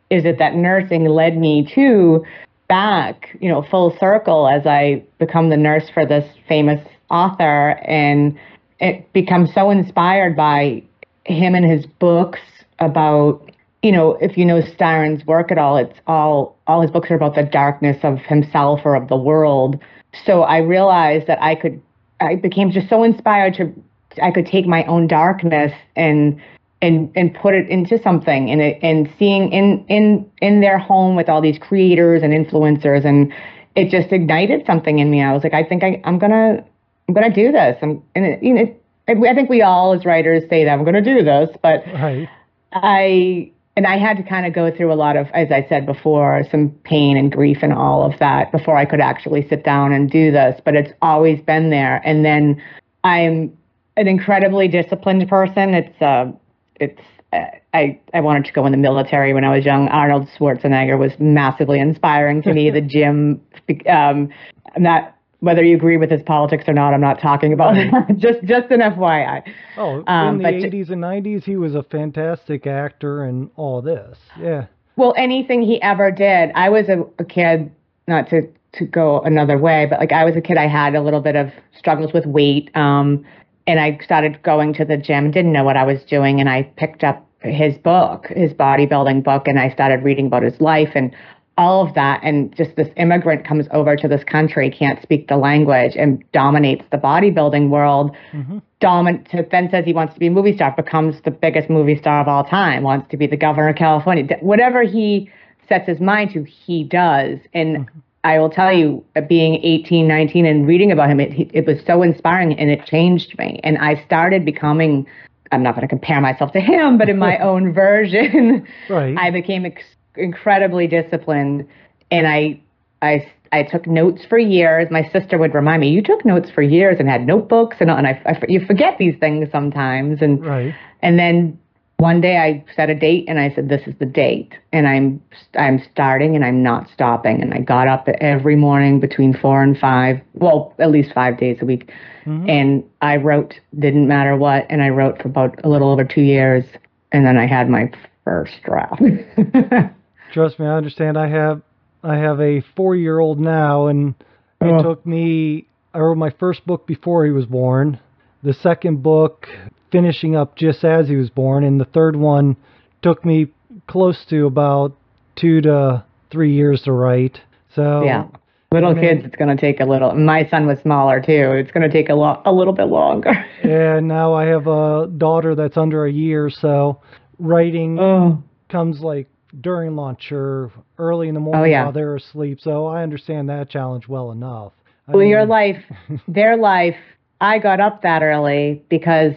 is 0.09 0.25
it 0.25 0.37
that 0.39 0.55
nursing 0.55 1.05
led 1.05 1.37
me 1.37 1.69
to 1.75 2.25
back 2.67 3.37
you 3.39 3.47
know 3.47 3.61
full 3.61 3.95
circle 3.99 4.49
as 4.49 4.65
I 4.65 5.03
become 5.17 5.49
the 5.49 5.57
nurse 5.57 5.89
for 5.93 6.05
this 6.05 6.29
famous 6.47 6.85
author 7.09 7.79
and 7.85 8.37
it 8.79 9.11
becomes 9.13 9.53
so 9.53 9.69
inspired 9.69 10.35
by 10.35 10.83
him 11.25 11.55
and 11.55 11.65
his 11.65 11.85
books 11.85 12.39
about 12.79 13.51
you 13.83 13.91
know 13.91 14.17
if 14.21 14.37
you 14.37 14.45
know 14.45 14.61
Styron's 14.61 15.25
work 15.25 15.51
at 15.51 15.57
all 15.57 15.77
it's 15.77 15.99
all 16.07 16.57
all 16.67 16.81
his 16.81 16.91
books 16.91 17.11
are 17.11 17.15
about 17.15 17.35
the 17.35 17.43
darkness 17.43 17.97
of 18.03 18.19
himself 18.19 18.81
or 18.85 18.95
of 18.95 19.07
the 19.07 19.17
world 19.17 19.79
so 20.25 20.41
I 20.41 20.57
realized 20.59 21.27
that 21.27 21.41
I 21.41 21.55
could 21.55 21.81
I 22.19 22.35
became 22.35 22.71
just 22.71 22.89
so 22.89 23.03
inspired 23.03 23.53
to 23.55 23.73
I 24.21 24.31
could 24.31 24.45
take 24.45 24.65
my 24.65 24.83
own 24.85 25.07
darkness 25.07 25.71
and 25.95 26.41
and 26.81 27.11
and 27.15 27.33
put 27.35 27.53
it 27.53 27.67
into 27.69 28.01
something 28.01 28.49
and 28.49 28.61
it, 28.61 28.79
and 28.81 29.09
seeing 29.19 29.51
in 29.51 29.85
in 29.87 30.29
in 30.41 30.61
their 30.61 30.77
home 30.77 31.15
with 31.15 31.29
all 31.29 31.41
these 31.41 31.57
creators 31.59 32.23
and 32.23 32.33
influencers 32.33 33.05
and 33.05 33.33
it 33.75 33.89
just 33.89 34.11
ignited 34.11 34.65
something 34.65 34.99
in 34.99 35.09
me. 35.09 35.21
I 35.21 35.31
was 35.31 35.43
like, 35.43 35.53
I 35.53 35.63
think 35.63 35.83
I, 35.83 36.01
I'm 36.03 36.19
gonna 36.19 36.65
I'm 37.09 37.15
gonna 37.15 37.33
do 37.33 37.51
this. 37.51 37.75
I'm 37.81 38.03
and 38.13 38.23
it, 38.23 38.43
you 38.43 38.53
know 38.53 38.75
I 39.07 39.33
think 39.33 39.49
we 39.49 39.63
all 39.63 39.93
as 39.93 40.05
writers 40.05 40.43
say 40.47 40.63
that 40.63 40.71
I'm 40.71 40.85
gonna 40.85 41.01
do 41.01 41.23
this, 41.23 41.49
but 41.63 41.83
right. 41.87 42.29
I 42.71 43.51
and 43.75 43.87
I 43.87 43.97
had 43.97 44.17
to 44.17 44.23
kind 44.23 44.45
of 44.45 44.53
go 44.53 44.69
through 44.69 44.93
a 44.93 44.95
lot 44.95 45.17
of, 45.17 45.27
as 45.33 45.51
I 45.51 45.65
said 45.67 45.87
before, 45.87 46.43
some 46.51 46.69
pain 46.83 47.17
and 47.17 47.31
grief 47.31 47.59
and 47.63 47.73
all 47.73 48.03
of 48.03 48.19
that 48.19 48.51
before 48.51 48.77
I 48.77 48.85
could 48.85 48.99
actually 48.99 49.47
sit 49.47 49.63
down 49.63 49.91
and 49.91 50.11
do 50.11 50.31
this. 50.31 50.61
But 50.63 50.75
it's 50.75 50.91
always 51.01 51.41
been 51.41 51.71
there. 51.71 51.99
And 52.05 52.23
then 52.23 52.61
I'm 53.03 53.57
an 53.97 54.07
incredibly 54.07 54.67
disciplined 54.67 55.27
person. 55.27 55.73
It's 55.73 56.01
uh, 56.03 56.31
it's 56.75 57.01
uh, 57.33 57.45
I 57.73 57.99
I 58.13 58.21
wanted 58.21 58.45
to 58.45 58.53
go 58.53 58.67
in 58.67 58.71
the 58.71 58.77
military 58.77 59.33
when 59.33 59.45
I 59.45 59.55
was 59.55 59.65
young. 59.65 59.87
Arnold 59.87 60.27
Schwarzenegger 60.37 60.99
was 60.99 61.13
massively 61.17 61.79
inspiring 61.79 62.43
to 62.43 62.53
me. 62.53 62.69
the 62.79 62.81
gym, 62.81 63.41
um, 63.87 64.29
I'm 64.75 64.83
not 64.83 65.15
whether 65.41 65.63
you 65.63 65.75
agree 65.75 65.97
with 65.97 66.11
his 66.11 66.21
politics 66.23 66.65
or 66.67 66.73
not. 66.73 66.93
I'm 66.93 67.01
not 67.01 67.21
talking 67.21 67.53
about 67.53 67.75
that. 67.75 68.07
just 68.17 68.43
just 68.43 68.71
an 68.71 68.81
FYI. 68.81 69.41
Oh, 69.77 70.03
um, 70.07 70.41
in 70.41 70.59
the 70.59 70.67
80s 70.67 70.89
and 70.89 71.03
90s, 71.03 71.43
he 71.43 71.55
was 71.55 71.75
a 71.75 71.83
fantastic 71.83 72.67
actor 72.67 73.23
and 73.23 73.49
all 73.55 73.81
this. 73.81 74.17
Yeah. 74.39 74.67
Well, 74.95 75.13
anything 75.17 75.61
he 75.61 75.81
ever 75.81 76.11
did, 76.11 76.51
I 76.55 76.69
was 76.69 76.89
a, 76.89 77.05
a 77.21 77.25
kid. 77.25 77.71
Not 78.07 78.29
to 78.29 78.49
to 78.73 78.85
go 78.85 79.21
another 79.21 79.57
way, 79.57 79.87
but 79.89 79.99
like 79.99 80.11
I 80.11 80.25
was 80.25 80.35
a 80.35 80.41
kid, 80.41 80.57
I 80.57 80.67
had 80.67 80.95
a 80.95 81.01
little 81.01 81.21
bit 81.21 81.35
of 81.35 81.49
struggles 81.77 82.13
with 82.13 82.25
weight. 82.25 82.75
Um, 82.75 83.25
and 83.65 83.79
I 83.79 83.99
started 84.03 84.41
going 84.41 84.73
to 84.75 84.85
the 84.85 84.97
gym, 84.97 85.31
didn't 85.31 85.53
know 85.53 85.63
what 85.63 85.77
I 85.77 85.83
was 85.83 86.03
doing, 86.09 86.39
and 86.39 86.49
I 86.49 86.63
picked 86.75 87.03
up 87.03 87.25
his 87.41 87.77
book, 87.77 88.25
his 88.27 88.51
bodybuilding 88.53 89.23
book, 89.23 89.47
and 89.47 89.59
I 89.59 89.69
started 89.69 90.03
reading 90.03 90.27
about 90.27 90.43
his 90.43 90.59
life 90.59 90.89
and 90.95 91.15
all 91.59 91.85
of 91.85 91.93
that. 91.93 92.21
And 92.23 92.55
just 92.55 92.75
this 92.77 92.87
immigrant 92.95 93.45
comes 93.45 93.67
over 93.71 93.97
to 93.97 94.07
this 94.07 94.23
country, 94.23 94.71
can't 94.71 94.99
speak 95.03 95.27
the 95.27 95.35
language, 95.35 95.91
and 95.97 96.23
dominates 96.31 96.85
the 96.89 96.97
bodybuilding 96.97 97.69
world. 97.69 98.15
Mm-hmm. 98.31 98.59
Domin- 98.81 99.49
then 99.51 99.69
says 99.69 99.83
he 99.83 99.91
wants 99.91 100.13
to 100.13 100.19
be 100.21 100.27
a 100.27 100.31
movie 100.31 100.55
star, 100.55 100.73
becomes 100.75 101.21
the 101.25 101.31
biggest 101.31 101.69
movie 101.69 101.97
star 101.99 102.21
of 102.21 102.29
all 102.29 102.45
time, 102.45 102.81
wants 102.83 103.11
to 103.11 103.17
be 103.17 103.27
the 103.27 103.35
governor 103.35 103.67
of 103.67 103.75
California. 103.75 104.25
Whatever 104.39 104.83
he 104.83 105.29
sets 105.67 105.85
his 105.85 105.99
mind 105.99 106.31
to, 106.31 106.43
he 106.45 106.85
does. 106.85 107.39
And 107.53 107.79
mm-hmm. 107.79 107.99
I 108.23 108.39
will 108.39 108.49
tell 108.49 108.71
you, 108.71 109.03
uh, 109.17 109.21
being 109.21 109.59
18, 109.61 110.07
19, 110.07 110.45
and 110.45 110.65
reading 110.65 110.93
about 110.93 111.09
him, 111.09 111.19
it, 111.19 111.51
it 111.53 111.67
was 111.67 111.77
so 111.85 112.01
inspiring 112.03 112.57
and 112.57 112.71
it 112.71 112.85
changed 112.85 113.37
me. 113.37 113.59
And 113.65 113.77
I 113.79 114.01
started 114.05 114.45
becoming, 114.45 115.05
I'm 115.51 115.61
not 115.61 115.75
going 115.75 115.85
to 115.85 115.89
compare 115.89 116.21
myself 116.21 116.53
to 116.53 116.61
him, 116.61 116.97
but 116.97 117.09
in 117.09 117.17
my 117.17 117.37
own 117.49 117.73
version, 117.73 118.65
right. 118.89 119.17
I 119.17 119.29
became 119.29 119.65
ex- 119.65 119.83
incredibly 120.19 120.87
disciplined. 120.87 121.67
And 122.11 122.27
I, 122.27 122.59
I, 123.01 123.31
I 123.51 123.63
took 123.63 123.87
notes 123.87 124.21
for 124.27 124.37
years. 124.37 124.89
My 124.91 125.09
sister 125.11 125.37
would 125.37 125.53
remind 125.53 125.81
me, 125.81 125.89
you 125.89 126.03
took 126.03 126.25
notes 126.25 126.49
for 126.51 126.61
years 126.61 126.97
and 126.99 127.09
had 127.09 127.25
notebooks 127.25 127.77
and, 127.79 127.89
and 127.89 128.05
I, 128.05 128.21
I 128.25 128.39
you 128.47 128.65
forget 128.65 128.97
these 128.97 129.17
things 129.19 129.49
sometimes. 129.51 130.21
And, 130.21 130.45
right. 130.45 130.75
and 131.01 131.17
then 131.17 131.59
one 131.99 132.21
day 132.21 132.37
I 132.37 132.63
set 132.75 132.89
a 132.89 132.95
date 132.95 133.25
and 133.27 133.39
I 133.39 133.53
said, 133.53 133.67
"This 133.67 133.85
is 133.85 133.93
the 133.99 134.05
date," 134.05 134.53
and 134.71 134.87
I'm 134.87 135.21
I'm 135.55 135.83
starting 135.91 136.33
and 136.33 136.45
I'm 136.45 136.63
not 136.63 136.89
stopping. 136.93 137.41
And 137.41 137.53
I 137.53 137.59
got 137.59 137.89
up 137.89 138.07
every 138.21 138.55
morning 138.55 139.01
between 139.01 139.33
four 139.37 139.61
and 139.61 139.77
five, 139.77 140.21
well, 140.33 140.73
at 140.79 140.91
least 140.91 141.11
five 141.13 141.37
days 141.37 141.57
a 141.61 141.65
week, 141.65 141.91
mm-hmm. 142.25 142.49
and 142.49 142.83
I 143.01 143.17
wrote. 143.17 143.53
Didn't 143.77 144.07
matter 144.07 144.37
what, 144.37 144.65
and 144.69 144.81
I 144.81 144.89
wrote 144.89 145.21
for 145.21 145.27
about 145.27 145.59
a 145.65 145.67
little 145.67 145.91
over 145.91 146.05
two 146.05 146.21
years, 146.21 146.63
and 147.11 147.25
then 147.25 147.37
I 147.37 147.45
had 147.45 147.69
my 147.69 147.91
first 148.23 148.53
draft. 148.63 149.01
Trust 150.31 150.59
me, 150.59 150.65
I 150.65 150.75
understand. 150.75 151.17
I 151.17 151.27
have 151.27 151.61
I 152.03 152.17
have 152.17 152.39
a 152.39 152.61
four 152.75 152.95
year 152.95 153.19
old 153.19 153.39
now, 153.39 153.87
and 153.87 154.15
it 154.61 154.67
oh. 154.67 154.81
took 154.81 155.05
me. 155.05 155.67
I 155.93 155.99
wrote 155.99 156.17
my 156.17 156.29
first 156.39 156.65
book 156.65 156.85
before 156.85 157.25
he 157.25 157.31
was 157.31 157.45
born. 157.45 157.99
The 158.43 158.53
second 158.53 159.03
book 159.03 159.47
finishing 159.91 160.35
up 160.35 160.55
just 160.55 160.83
as 160.83 161.07
he 161.07 161.15
was 161.15 161.29
born, 161.29 161.63
and 161.63 161.79
the 161.79 161.85
third 161.85 162.15
one 162.15 162.55
took 163.01 163.25
me 163.25 163.47
close 163.87 164.23
to 164.29 164.45
about 164.45 164.95
two 165.35 165.61
to 165.61 166.03
three 166.31 166.53
years 166.53 166.83
to 166.83 166.91
write. 166.91 167.41
So 167.75 168.03
yeah, 168.03 168.27
little 168.71 168.93
kids, 168.93 169.25
it's 169.25 169.35
going 169.35 169.55
to 169.55 169.59
take 169.59 169.79
a 169.79 169.85
little. 169.85 170.13
My 170.13 170.47
son 170.47 170.67
was 170.67 170.79
smaller 170.79 171.19
too. 171.19 171.51
It's 171.53 171.71
going 171.71 171.89
to 171.89 171.91
take 171.91 172.09
a 172.09 172.15
lot, 172.15 172.43
a 172.45 172.51
little 172.51 172.73
bit 172.73 172.85
longer. 172.85 173.31
and 173.63 174.07
now 174.07 174.33
I 174.33 174.45
have 174.45 174.67
a 174.67 175.07
daughter 175.17 175.55
that's 175.55 175.77
under 175.77 176.05
a 176.05 176.11
year, 176.11 176.49
so 176.49 177.01
writing 177.39 177.99
oh. 177.99 178.43
comes 178.69 179.01
like 179.01 179.27
during 179.61 179.95
lunch 179.95 180.31
or 180.31 180.71
early 180.97 181.27
in 181.27 181.33
the 181.33 181.39
oh, 181.39 181.43
morning 181.43 181.61
oh, 181.61 181.65
yeah. 181.65 181.83
while 181.83 181.91
they're 181.91 182.15
asleep. 182.15 182.59
So 182.61 182.87
I 182.87 183.03
understand 183.03 183.49
that 183.49 183.69
challenge 183.69 184.07
well 184.07 184.31
enough. 184.31 184.73
I 185.07 185.11
well, 185.11 185.21
mean, 185.21 185.29
your 185.29 185.45
life, 185.45 185.83
their 186.27 186.57
life. 186.57 186.97
I 187.41 187.59
got 187.59 187.79
up 187.79 188.01
that 188.01 188.21
early 188.21 188.83
because 188.89 189.33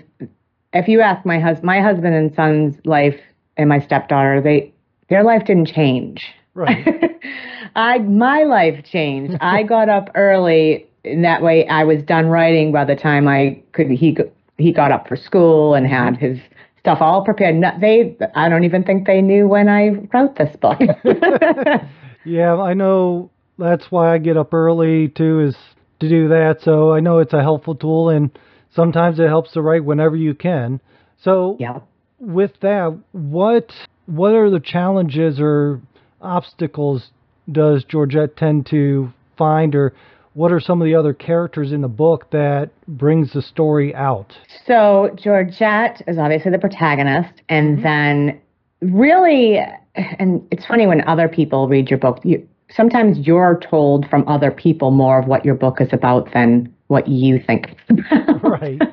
if 0.73 0.89
you 0.89 1.01
ask 1.01 1.25
my 1.25 1.39
husband, 1.39 1.65
my 1.65 1.81
husband 1.81 2.15
and 2.15 2.35
son's 2.35 2.77
life 2.85 3.19
and 3.57 3.69
my 3.69 3.79
stepdaughter, 3.79 4.41
they 4.41 4.73
their 5.09 5.23
life 5.23 5.45
didn't 5.45 5.69
change. 5.69 6.25
Right. 6.55 6.87
I 7.77 7.99
my 7.99 8.45
life 8.45 8.85
changed. 8.85 9.37
I 9.41 9.63
got 9.75 9.89
up 9.89 10.11
early, 10.15 10.87
and 11.05 11.25
that 11.25 11.43
way 11.43 11.67
I 11.69 11.85
was 11.85 12.03
done 12.03 12.27
writing 12.27 12.73
by 12.73 12.85
the 12.85 12.97
time 12.97 13.29
I 13.29 13.63
could. 13.73 13.91
He 13.91 14.17
he 14.59 14.73
got 14.73 14.93
up 14.93 15.09
for 15.09 15.17
school 15.17 15.75
and 15.75 15.87
had 15.87 16.17
his 16.17 16.39
stuff 16.83 16.99
all 17.01 17.25
prepared. 17.25 17.63
They 17.81 18.17
I 18.35 18.49
don't 18.49 18.65
even 18.65 18.83
think 18.83 19.07
they 19.07 19.23
knew 19.23 19.47
when 19.47 19.69
I 19.69 19.91
wrote 20.13 20.37
this 20.37 20.55
book. 20.57 20.81
yeah, 22.25 22.57
I 22.57 22.75
know. 22.75 23.31
That's 23.59 23.87
why 23.91 24.15
I 24.15 24.19
get 24.19 24.37
up 24.37 24.53
early 24.53 25.09
too, 25.09 25.41
is 25.41 25.57
to 26.01 26.09
do 26.09 26.29
that. 26.29 26.59
So 26.63 26.93
I 26.93 27.01
know 27.01 27.19
it's 27.19 27.33
a 27.33 27.41
helpful 27.41 27.77
tool 27.77 28.09
and 28.09 28.37
sometimes 28.75 29.21
it 29.21 29.29
helps 29.29 29.53
to 29.53 29.63
write 29.63 29.85
whenever 29.85 30.17
you 30.17 30.35
can. 30.35 30.81
So 31.23 31.57
yeah. 31.61 31.81
with 32.19 32.53
that, 32.63 32.99
what 33.13 33.71
what 34.07 34.35
are 34.35 34.51
the 34.51 34.61
challenges 34.61 35.39
or 35.39 35.81
obstacles 36.21 37.11
does 37.51 37.85
Georgette 37.85 38.37
tend 38.37 38.67
to 38.67 39.13
find 39.37 39.75
or 39.77 39.95
what 40.35 40.53
are 40.53 40.61
some 40.61 40.81
of 40.81 40.87
the 40.87 40.95
other 40.95 41.13
characters 41.13 41.73
in 41.73 41.81
the 41.81 41.89
book 41.89 42.31
that 42.31 42.71
brings 42.89 43.33
the 43.33 43.43
story 43.43 43.95
out? 43.95 44.33
So 44.67 45.11
Georgette 45.17 46.03
is 46.07 46.19
obviously 46.19 46.51
the 46.51 46.59
protagonist, 46.59 47.43
and 47.49 47.79
mm-hmm. 47.79 47.83
then 47.83 48.41
really, 48.81 49.59
and 49.95 50.47
it's 50.51 50.67
funny 50.67 50.87
when 50.87 51.07
other 51.07 51.29
people 51.29 51.69
read 51.69 51.91
your 51.91 51.99
book. 51.99 52.21
You, 52.25 52.47
sometimes 52.71 53.19
you're 53.27 53.61
told 53.69 54.07
from 54.09 54.27
other 54.27 54.51
people 54.51 54.91
more 54.91 55.19
of 55.19 55.27
what 55.27 55.45
your 55.45 55.55
book 55.55 55.81
is 55.81 55.93
about 55.93 56.33
than 56.33 56.73
what 56.89 57.09
you 57.09 57.41
think. 57.47 57.77
right. 58.43 58.81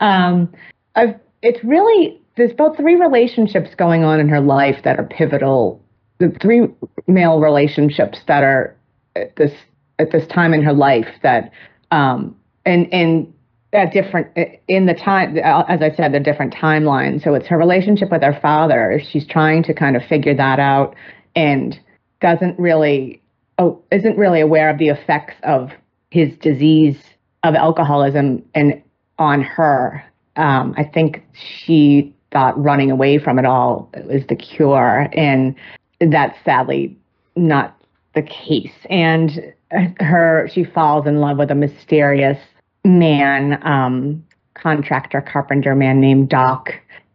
Um, 0.00 0.52
I've, 0.96 1.14
it's 1.42 1.62
really 1.62 2.20
there's 2.36 2.52
about 2.52 2.76
three 2.76 2.96
relationships 2.96 3.70
going 3.76 4.02
on 4.02 4.18
in 4.18 4.28
her 4.28 4.40
life 4.40 4.82
that 4.84 4.98
are 4.98 5.04
pivotal. 5.04 5.80
The 6.18 6.30
three 6.40 6.68
male 7.06 7.40
relationships 7.40 8.18
that 8.26 8.42
are 8.42 8.76
at 9.14 9.36
this 9.36 9.52
at 10.00 10.12
this 10.12 10.26
time 10.26 10.54
in 10.54 10.62
her 10.62 10.72
life 10.72 11.08
that 11.22 11.52
um, 11.90 12.36
and 12.64 12.92
and 12.92 13.32
at 13.72 13.92
different 13.92 14.28
in 14.66 14.86
the 14.86 14.94
time 14.94 15.38
as 15.38 15.80
i 15.80 15.90
said 15.96 16.12
the 16.12 16.20
different 16.20 16.52
timelines. 16.52 17.22
So 17.22 17.34
it's 17.34 17.46
her 17.46 17.58
relationship 17.58 18.10
with 18.10 18.22
her 18.22 18.38
father. 18.40 19.00
She's 19.10 19.26
trying 19.26 19.62
to 19.64 19.74
kind 19.74 19.96
of 19.96 20.02
figure 20.04 20.34
that 20.34 20.58
out 20.58 20.96
and 21.36 21.78
doesn't 22.20 22.58
really 22.58 23.22
oh 23.58 23.80
isn't 23.92 24.16
really 24.16 24.40
aware 24.40 24.70
of 24.70 24.78
the 24.78 24.88
effects 24.88 25.34
of 25.44 25.70
his 26.10 26.36
disease 26.38 26.98
of 27.44 27.54
alcoholism 27.54 28.44
and 28.54 28.82
on 29.18 29.42
her. 29.42 30.04
Um, 30.36 30.74
i 30.78 30.84
think 30.84 31.24
she 31.34 32.14
thought 32.32 32.60
running 32.62 32.90
away 32.90 33.18
from 33.18 33.38
it 33.38 33.44
all 33.44 33.90
was 34.04 34.22
the 34.28 34.36
cure 34.36 35.08
and 35.12 35.56
that's 36.00 36.38
sadly 36.44 36.96
not 37.36 37.76
the 38.14 38.22
case. 38.22 38.72
And 38.88 39.52
her 40.00 40.48
she 40.52 40.64
falls 40.64 41.06
in 41.06 41.20
love 41.20 41.38
with 41.38 41.50
a 41.50 41.54
mysterious 41.54 42.38
man, 42.84 43.60
um, 43.66 44.24
contractor, 44.54 45.20
carpenter 45.20 45.74
man 45.74 46.00
named 46.00 46.28
Doc, 46.28 46.70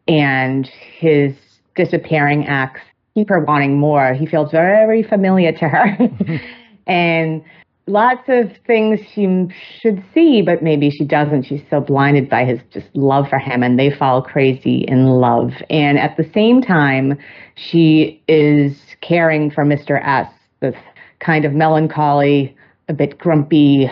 and 0.07 0.67
his 0.67 1.33
disappearing 1.75 2.45
acts 2.47 2.81
keep 3.15 3.29
her 3.29 3.39
wanting 3.39 3.77
more. 3.77 4.13
He 4.13 4.25
feels 4.25 4.51
very 4.51 5.03
familiar 5.03 5.51
to 5.53 5.67
her. 5.67 5.97
and 6.87 7.43
lots 7.87 8.23
of 8.27 8.51
things 8.65 8.99
she 9.13 9.47
should 9.79 10.03
see, 10.13 10.41
but 10.41 10.63
maybe 10.63 10.89
she 10.89 11.05
doesn't. 11.05 11.43
She's 11.43 11.63
so 11.69 11.81
blinded 11.81 12.29
by 12.29 12.45
his 12.45 12.59
just 12.71 12.87
love 12.95 13.29
for 13.29 13.39
him, 13.39 13.63
and 13.63 13.79
they 13.79 13.91
fall 13.91 14.21
crazy 14.21 14.85
in 14.87 15.05
love. 15.07 15.51
And 15.69 15.97
at 15.97 16.17
the 16.17 16.29
same 16.33 16.61
time, 16.61 17.17
she 17.55 18.21
is 18.27 18.77
caring 19.01 19.51
for 19.51 19.63
Mr. 19.63 20.05
S, 20.05 20.31
this 20.59 20.75
kind 21.19 21.45
of 21.45 21.53
melancholy, 21.53 22.55
a 22.87 22.93
bit 22.93 23.17
grumpy 23.17 23.89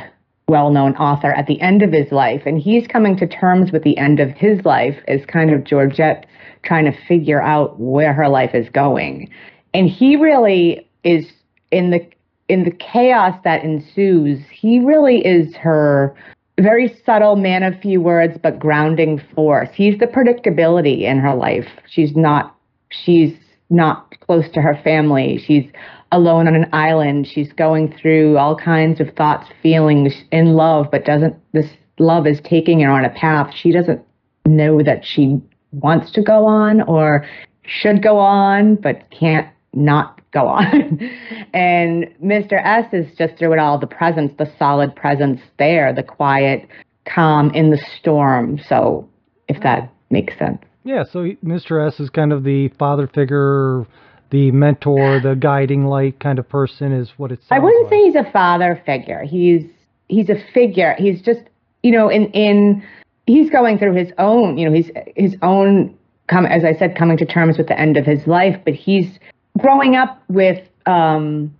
well 0.47 0.71
known 0.71 0.95
author 0.97 1.31
at 1.31 1.47
the 1.47 1.59
end 1.61 1.81
of 1.81 1.91
his 1.91 2.11
life. 2.11 2.43
And 2.45 2.59
he's 2.59 2.87
coming 2.87 3.15
to 3.17 3.27
terms 3.27 3.71
with 3.71 3.83
the 3.83 3.97
end 3.97 4.19
of 4.19 4.29
his 4.31 4.63
life 4.65 4.97
as 5.07 5.25
kind 5.25 5.51
of 5.51 5.63
Georgette 5.63 6.25
trying 6.63 6.85
to 6.85 6.97
figure 7.07 7.41
out 7.41 7.79
where 7.79 8.13
her 8.13 8.29
life 8.29 8.53
is 8.53 8.69
going. 8.69 9.29
And 9.73 9.89
he 9.89 10.15
really 10.15 10.87
is 11.03 11.25
in 11.71 11.91
the 11.91 12.07
in 12.49 12.65
the 12.65 12.71
chaos 12.71 13.39
that 13.43 13.63
ensues, 13.63 14.39
he 14.51 14.79
really 14.79 15.25
is 15.25 15.55
her 15.55 16.13
very 16.59 16.93
subtle 17.05 17.35
man 17.35 17.63
of 17.63 17.79
few 17.79 17.99
words 17.99 18.37
but 18.41 18.59
grounding 18.59 19.21
force. 19.33 19.69
He's 19.73 19.97
the 19.97 20.05
predictability 20.05 21.01
in 21.01 21.17
her 21.19 21.33
life. 21.33 21.67
She's 21.89 22.15
not 22.15 22.55
she's 22.89 23.35
not 23.69 24.13
close 24.19 24.49
to 24.53 24.61
her 24.61 24.79
family. 24.83 25.41
She's 25.45 25.65
alone 26.13 26.47
on 26.47 26.55
an 26.55 26.69
island. 26.71 27.27
She's 27.27 27.51
going 27.51 27.93
through 27.99 28.37
all 28.37 28.55
kinds 28.55 29.01
of 29.01 29.09
thoughts, 29.15 29.49
feelings 29.61 30.13
in 30.31 30.53
love, 30.53 30.87
but 30.91 31.05
doesn't, 31.05 31.35
this 31.51 31.65
love 31.99 32.27
is 32.27 32.39
taking 32.43 32.79
her 32.81 32.91
on 32.91 33.03
a 33.03 33.09
path. 33.09 33.53
She 33.53 33.71
doesn't 33.71 34.01
know 34.45 34.81
that 34.83 35.03
she 35.03 35.41
wants 35.71 36.11
to 36.13 36.21
go 36.21 36.45
on 36.45 36.81
or 36.81 37.25
should 37.65 38.03
go 38.03 38.17
on, 38.19 38.75
but 38.75 39.09
can't 39.09 39.47
not 39.73 40.21
go 40.31 40.47
on. 40.47 40.99
and 41.53 42.05
Mr. 42.23 42.63
S 42.63 42.85
is 42.93 43.07
just 43.17 43.37
through 43.37 43.53
it 43.53 43.59
all 43.59 43.79
the 43.79 43.87
presence, 43.87 44.31
the 44.37 44.51
solid 44.57 44.95
presence 44.95 45.41
there, 45.57 45.93
the 45.93 46.03
quiet 46.03 46.67
calm 47.05 47.49
in 47.51 47.71
the 47.71 47.83
storm. 47.99 48.59
So, 48.67 49.09
if 49.47 49.61
that 49.63 49.91
makes 50.09 50.37
sense. 50.37 50.59
Yeah, 50.83 51.03
so 51.09 51.29
Mr. 51.43 51.85
S 51.85 51.99
is 51.99 52.09
kind 52.09 52.31
of 52.33 52.43
the 52.43 52.67
father 52.77 53.07
figure 53.07 53.87
the 54.33 54.49
mentor, 54.49 55.19
the 55.21 55.35
guiding 55.35 55.85
light 55.85 56.19
kind 56.19 56.39
of 56.39 56.49
person 56.49 56.91
is 56.91 57.11
what 57.17 57.31
it's. 57.31 57.45
I 57.51 57.59
wouldn't 57.59 57.83
like. 57.83 57.91
say 57.91 58.03
he's 58.05 58.15
a 58.15 58.29
father 58.31 58.81
figure. 58.83 59.23
He's 59.23 59.63
he's 60.07 60.27
a 60.27 60.43
figure. 60.55 60.95
He's 60.97 61.21
just 61.21 61.41
you 61.83 61.91
know 61.91 62.09
in 62.09 62.25
in 62.31 62.83
he's 63.27 63.51
going 63.51 63.77
through 63.77 63.93
his 63.93 64.11
own 64.17 64.57
you 64.57 64.67
know 64.67 64.75
he's 64.75 64.89
his 65.15 65.35
own 65.43 65.95
come 66.27 66.47
as 66.47 66.63
I 66.65 66.73
said 66.73 66.97
coming 66.97 67.15
to 67.17 67.27
terms 67.27 67.59
with 67.59 67.67
the 67.67 67.79
end 67.79 67.95
of 67.95 68.07
his 68.07 68.25
life, 68.25 68.59
but 68.65 68.73
he's 68.73 69.19
growing 69.59 69.95
up 69.95 70.19
with 70.29 70.67
um 70.87 71.55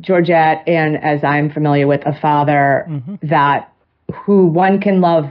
Georgette 0.00 0.64
and 0.66 0.96
as 1.04 1.22
I'm 1.22 1.52
familiar 1.52 1.86
with 1.86 2.04
a 2.04 2.18
father 2.20 2.84
mm-hmm. 2.88 3.14
that 3.28 3.72
who 4.12 4.48
one 4.48 4.80
can 4.80 5.00
love 5.00 5.26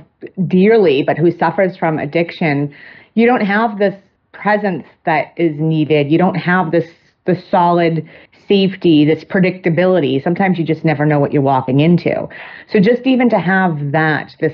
dearly 0.47 1.03
but 1.03 1.17
who 1.17 1.31
suffers 1.37 1.75
from 1.75 1.99
addiction. 1.99 2.73
You 3.13 3.27
don't 3.27 3.45
have 3.45 3.77
this 3.77 3.93
presence 4.33 4.85
that 5.05 5.33
is 5.37 5.57
needed. 5.59 6.11
You 6.11 6.17
don't 6.17 6.35
have 6.35 6.71
this 6.71 6.85
the 7.25 7.41
solid 7.49 8.07
safety, 8.47 9.05
this 9.05 9.23
predictability. 9.23 10.21
Sometimes 10.21 10.59
you 10.59 10.65
just 10.65 10.83
never 10.83 11.05
know 11.05 11.19
what 11.19 11.31
you're 11.31 11.41
walking 11.41 11.79
into. 11.79 12.27
So 12.69 12.79
just 12.81 13.07
even 13.07 13.29
to 13.29 13.39
have 13.39 13.93
that, 13.93 14.35
this 14.41 14.53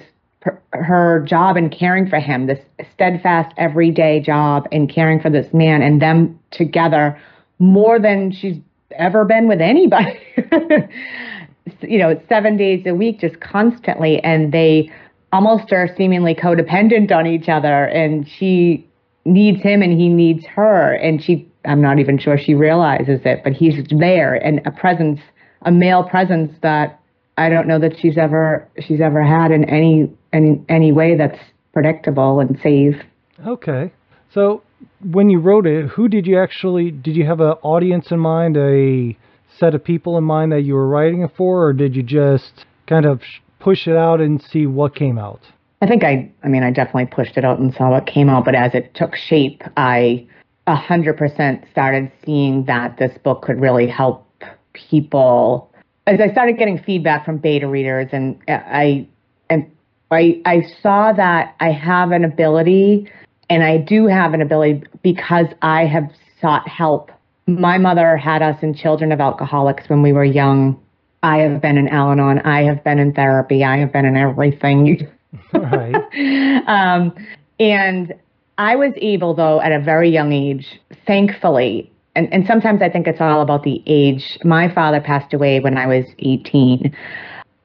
her 0.72 1.26
job 1.28 1.58
in 1.58 1.70
caring 1.70 2.08
for 2.08 2.20
him, 2.20 2.48
this 2.48 2.60
steadfast 2.94 3.54
everyday 3.58 4.22
job 4.22 4.68
in 4.72 4.88
caring 4.88 5.20
for 5.20 5.30
this 5.30 5.54
man, 5.54 5.82
and 5.82 6.02
them 6.02 6.40
together 6.52 7.20
more 7.60 8.00
than 8.00 8.32
she's 8.32 8.58
ever 8.92 9.26
been 9.26 9.48
with 9.48 9.60
anybody. 9.60 10.20
you 11.82 11.98
know, 11.98 12.20
seven 12.30 12.56
days 12.56 12.86
a 12.86 12.96
week, 12.96 13.20
just 13.20 13.40
constantly, 13.42 14.20
and 14.24 14.54
they 14.54 14.90
almost 15.34 15.72
are 15.74 15.90
seemingly 15.98 16.34
codependent 16.34 17.12
on 17.12 17.28
each 17.28 17.50
other. 17.50 17.86
And 17.86 18.28
she 18.28 18.88
needs 19.26 19.62
him 19.62 19.82
and 19.82 20.00
he 20.00 20.10
needs 20.10 20.46
her. 20.46 20.94
And 20.94 21.22
she 21.24 21.48
i'm 21.66 21.82
not 21.82 22.00
even 22.00 22.18
sure 22.18 22.38
she 22.38 22.54
realizes 22.54 23.20
it 23.26 23.42
but 23.44 23.52
he's 23.52 23.86
there 23.90 24.36
and 24.36 24.62
a 24.66 24.72
presence 24.72 25.20
a 25.64 25.72
male 25.72 26.06
presence 26.06 26.54
that 26.62 27.02
i 27.38 27.50
don't 27.50 27.68
know 27.68 27.78
that 27.78 27.92
she's 28.00 28.18
ever 28.18 28.66
she's 28.80 29.02
ever 29.02 29.22
had 29.22 29.52
in 29.52 29.66
any 29.66 30.10
any 30.32 30.64
any 30.70 30.92
way 30.92 31.18
that's 31.18 31.38
predictable 31.74 32.40
and 32.40 32.60
safe. 32.62 32.96
Okay. 33.46 33.92
So 34.34 34.64
when 35.12 35.30
you 35.30 35.40
wrote 35.40 35.68
it 35.68 35.88
who 35.88 36.08
did 36.08 36.26
you 36.26 36.40
actually 36.40 36.92
did 36.92 37.16
you 37.16 37.26
have 37.26 37.42
an 37.42 37.54
audience 37.64 38.12
in 38.12 38.20
mind 38.20 38.56
a 38.58 39.18
set 39.60 39.76
of 39.76 39.84
people 39.84 40.18
in 40.18 40.24
mind 40.24 40.52
that 40.52 40.62
you 40.62 40.74
were 40.74 40.88
writing 40.88 41.22
it 41.22 41.32
for 41.36 41.66
or 41.66 41.74
did 41.74 41.96
you 41.96 42.04
just 42.04 42.66
kind 42.88 43.06
of 43.06 43.22
push 43.60 43.88
it 43.88 43.96
out 43.96 44.22
and 44.22 44.42
see 44.42 44.66
what 44.66 44.96
came 44.96 45.18
out 45.18 45.42
I 45.82 45.88
think 45.88 46.04
I, 46.04 46.30
I 46.44 46.48
mean, 46.48 46.64
I 46.64 46.72
definitely 46.72 47.06
pushed 47.06 47.38
it 47.38 47.46
out 47.46 47.60
and 47.60 47.74
saw 47.74 47.92
what 47.92 48.06
came 48.06 48.30
out, 48.30 48.44
but 48.44 48.56
as 48.56 48.76
it 48.76 48.94
took 48.96 49.16
shape, 49.16 49.64
I 49.78 50.28
100% 50.68 51.72
started 51.72 52.12
seeing 52.26 52.66
that 52.66 52.98
this 52.98 53.18
book 53.24 53.44
could 53.44 53.62
really 53.62 53.88
help 53.88 54.26
people. 54.74 55.72
As 56.06 56.20
I 56.20 56.32
started 56.32 56.58
getting 56.58 56.80
feedback 56.80 57.26
from 57.26 57.38
beta 57.38 57.68
readers, 57.68 58.10
and 58.12 58.38
uh, 58.48 58.60
I, 58.66 59.08
and 59.50 59.72
I, 60.12 60.42
I 60.46 60.64
saw 60.82 61.14
that 61.14 61.56
I 61.62 61.72
have 61.72 62.12
an 62.12 62.26
ability, 62.26 63.10
and 63.50 63.64
I 63.64 63.78
do 63.78 64.08
have 64.08 64.34
an 64.34 64.42
ability 64.42 64.84
because 65.02 65.48
I 65.62 65.86
have 65.86 66.10
sought 66.42 66.68
help. 66.68 67.10
My 67.48 67.78
mother 67.78 68.18
had 68.18 68.42
us 68.42 68.62
in 68.62 68.76
Children 68.76 69.12
of 69.14 69.22
Alcoholics 69.22 69.88
when 69.88 70.02
we 70.02 70.12
were 70.12 70.26
young. 70.26 70.80
I 71.24 71.38
have 71.38 71.62
been 71.62 71.78
in 71.78 71.88
Al 71.88 72.12
Anon. 72.12 72.40
I 72.40 72.64
have 72.64 72.84
been 72.84 73.00
in 73.00 73.14
therapy. 73.14 73.64
I 73.64 73.78
have 73.78 73.92
been 73.92 74.06
in 74.06 74.16
everything 74.16 75.10
Right. 75.54 75.96
um, 76.68 77.14
and 77.60 78.14
I 78.58 78.76
was 78.76 78.94
able, 78.98 79.34
though, 79.34 79.62
at 79.62 79.72
a 79.72 79.80
very 79.80 80.10
young 80.10 80.34
age, 80.34 80.80
thankfully, 81.06 81.92
and, 82.16 82.32
and 82.34 82.46
sometimes 82.46 82.82
I 82.82 82.90
think 82.90 83.08
it's 83.08 83.22
all 83.22 83.42
about 83.42 83.64
the 83.64 83.82
age. 83.86 84.38
My 84.44 84.74
father 84.74 85.00
passed 85.00 85.34
away 85.34 85.60
when 85.60 85.78
I 85.78 85.88
was 85.88 86.06
18. 86.20 86.96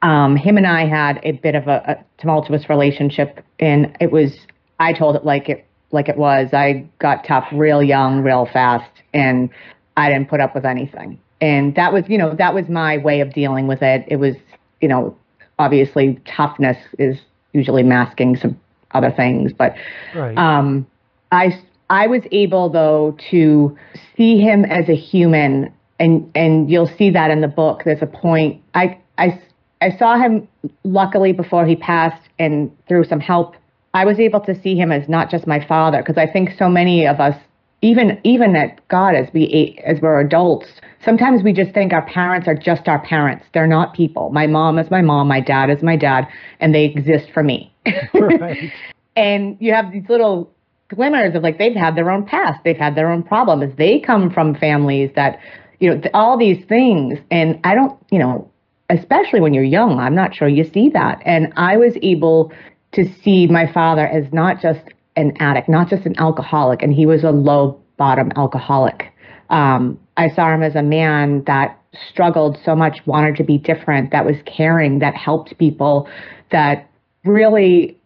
Um, 0.02 0.36
him 0.36 0.56
and 0.56 0.66
I 0.66 0.86
had 0.86 1.18
a 1.24 1.32
bit 1.32 1.54
of 1.54 1.66
a, 1.66 1.82
a 1.86 2.04
tumultuous 2.20 2.68
relationship, 2.68 3.44
and 3.58 3.96
it 4.00 4.12
was, 4.12 4.36
I 4.78 4.92
told 4.92 5.16
it 5.16 5.24
like 5.24 5.48
it 5.48 5.66
like 5.90 6.08
it 6.08 6.16
was. 6.16 6.50
I 6.52 6.86
got 6.98 7.24
tough 7.24 7.46
real 7.52 7.82
young, 7.82 8.20
real 8.20 8.46
fast, 8.52 8.90
and 9.14 9.48
I 9.96 10.10
didn't 10.10 10.28
put 10.28 10.40
up 10.40 10.54
with 10.54 10.64
anything. 10.64 11.18
And 11.40 11.74
that 11.76 11.92
was, 11.92 12.04
you 12.08 12.18
know, 12.18 12.34
that 12.34 12.54
was 12.54 12.68
my 12.68 12.98
way 12.98 13.20
of 13.20 13.32
dealing 13.32 13.66
with 13.66 13.82
it. 13.82 14.04
It 14.08 14.16
was, 14.16 14.34
you 14.80 14.88
know, 14.88 15.16
obviously 15.58 16.20
toughness 16.26 16.76
is 16.98 17.18
usually 17.54 17.82
masking 17.82 18.36
some 18.36 18.60
other 18.90 19.10
things. 19.10 19.52
But 19.52 19.74
right. 20.14 20.36
um, 20.36 20.86
I 21.32 21.58
I 21.88 22.06
was 22.06 22.22
able 22.32 22.68
though 22.68 23.16
to 23.30 23.76
see 24.16 24.38
him 24.38 24.64
as 24.64 24.88
a 24.88 24.96
human, 24.96 25.72
and 25.98 26.30
and 26.34 26.70
you'll 26.70 26.90
see 26.98 27.10
that 27.10 27.30
in 27.30 27.40
the 27.40 27.48
book. 27.48 27.82
There's 27.84 28.02
a 28.02 28.06
point 28.06 28.60
I 28.74 28.98
I 29.16 29.40
I 29.80 29.96
saw 29.96 30.18
him 30.18 30.46
luckily 30.82 31.32
before 31.32 31.66
he 31.66 31.76
passed, 31.76 32.28
and 32.38 32.70
through 32.88 33.04
some 33.04 33.20
help, 33.20 33.56
I 33.94 34.04
was 34.04 34.18
able 34.18 34.40
to 34.40 34.60
see 34.60 34.76
him 34.76 34.92
as 34.92 35.08
not 35.08 35.30
just 35.30 35.46
my 35.46 35.64
father, 35.64 35.98
because 35.98 36.18
I 36.18 36.26
think 36.26 36.50
so 36.58 36.68
many 36.68 37.06
of 37.06 37.20
us 37.20 37.36
even 37.84 38.18
even 38.24 38.56
at 38.56 38.86
God 38.88 39.14
as 39.14 39.28
we 39.34 39.78
as 39.84 40.00
we're 40.00 40.18
adults, 40.18 40.66
sometimes 41.04 41.42
we 41.42 41.52
just 41.52 41.72
think 41.72 41.92
our 41.92 42.06
parents 42.06 42.48
are 42.48 42.54
just 42.54 42.88
our 42.88 42.98
parents. 42.98 43.44
They're 43.52 43.66
not 43.66 43.94
people. 43.94 44.30
My 44.30 44.46
mom 44.46 44.78
is 44.78 44.90
my 44.90 45.02
mom, 45.02 45.28
my 45.28 45.40
dad 45.40 45.68
is 45.68 45.82
my 45.82 45.94
dad, 45.94 46.26
and 46.60 46.74
they 46.74 46.84
exist 46.84 47.30
for 47.32 47.42
me. 47.42 47.72
Right. 48.14 48.72
and 49.16 49.56
you 49.60 49.74
have 49.74 49.92
these 49.92 50.08
little 50.08 50.50
glimmers 50.88 51.34
of 51.34 51.42
like 51.42 51.58
they've 51.58 51.76
had 51.76 51.94
their 51.94 52.10
own 52.10 52.24
past, 52.24 52.58
they've 52.64 52.76
had 52.76 52.94
their 52.94 53.10
own 53.10 53.22
problems. 53.22 53.76
They 53.76 54.00
come 54.00 54.30
from 54.30 54.54
families 54.54 55.10
that, 55.14 55.38
you 55.80 55.94
know, 55.94 56.00
all 56.14 56.38
these 56.38 56.64
things. 56.64 57.18
And 57.30 57.60
I 57.64 57.74
don't, 57.74 57.98
you 58.10 58.18
know, 58.18 58.50
especially 58.88 59.40
when 59.40 59.52
you're 59.52 59.62
young, 59.62 59.98
I'm 59.98 60.14
not 60.14 60.34
sure 60.34 60.48
you 60.48 60.64
see 60.64 60.88
that. 60.90 61.20
And 61.26 61.52
I 61.56 61.76
was 61.76 61.94
able 62.00 62.50
to 62.92 63.04
see 63.22 63.46
my 63.46 63.70
father 63.70 64.06
as 64.06 64.32
not 64.32 64.62
just 64.62 64.80
an 65.16 65.32
addict, 65.38 65.68
not 65.68 65.88
just 65.88 66.06
an 66.06 66.18
alcoholic, 66.18 66.82
and 66.82 66.92
he 66.92 67.06
was 67.06 67.24
a 67.24 67.30
low 67.30 67.80
bottom 67.96 68.32
alcoholic. 68.36 69.12
Um, 69.50 69.98
I 70.16 70.28
saw 70.30 70.52
him 70.52 70.62
as 70.62 70.74
a 70.74 70.82
man 70.82 71.44
that 71.44 71.78
struggled 72.10 72.58
so 72.64 72.74
much, 72.74 72.98
wanted 73.06 73.36
to 73.36 73.44
be 73.44 73.58
different, 73.58 74.10
that 74.10 74.24
was 74.24 74.36
caring, 74.46 74.98
that 74.98 75.14
helped 75.14 75.56
people, 75.58 76.08
that 76.50 76.88
really 77.24 77.96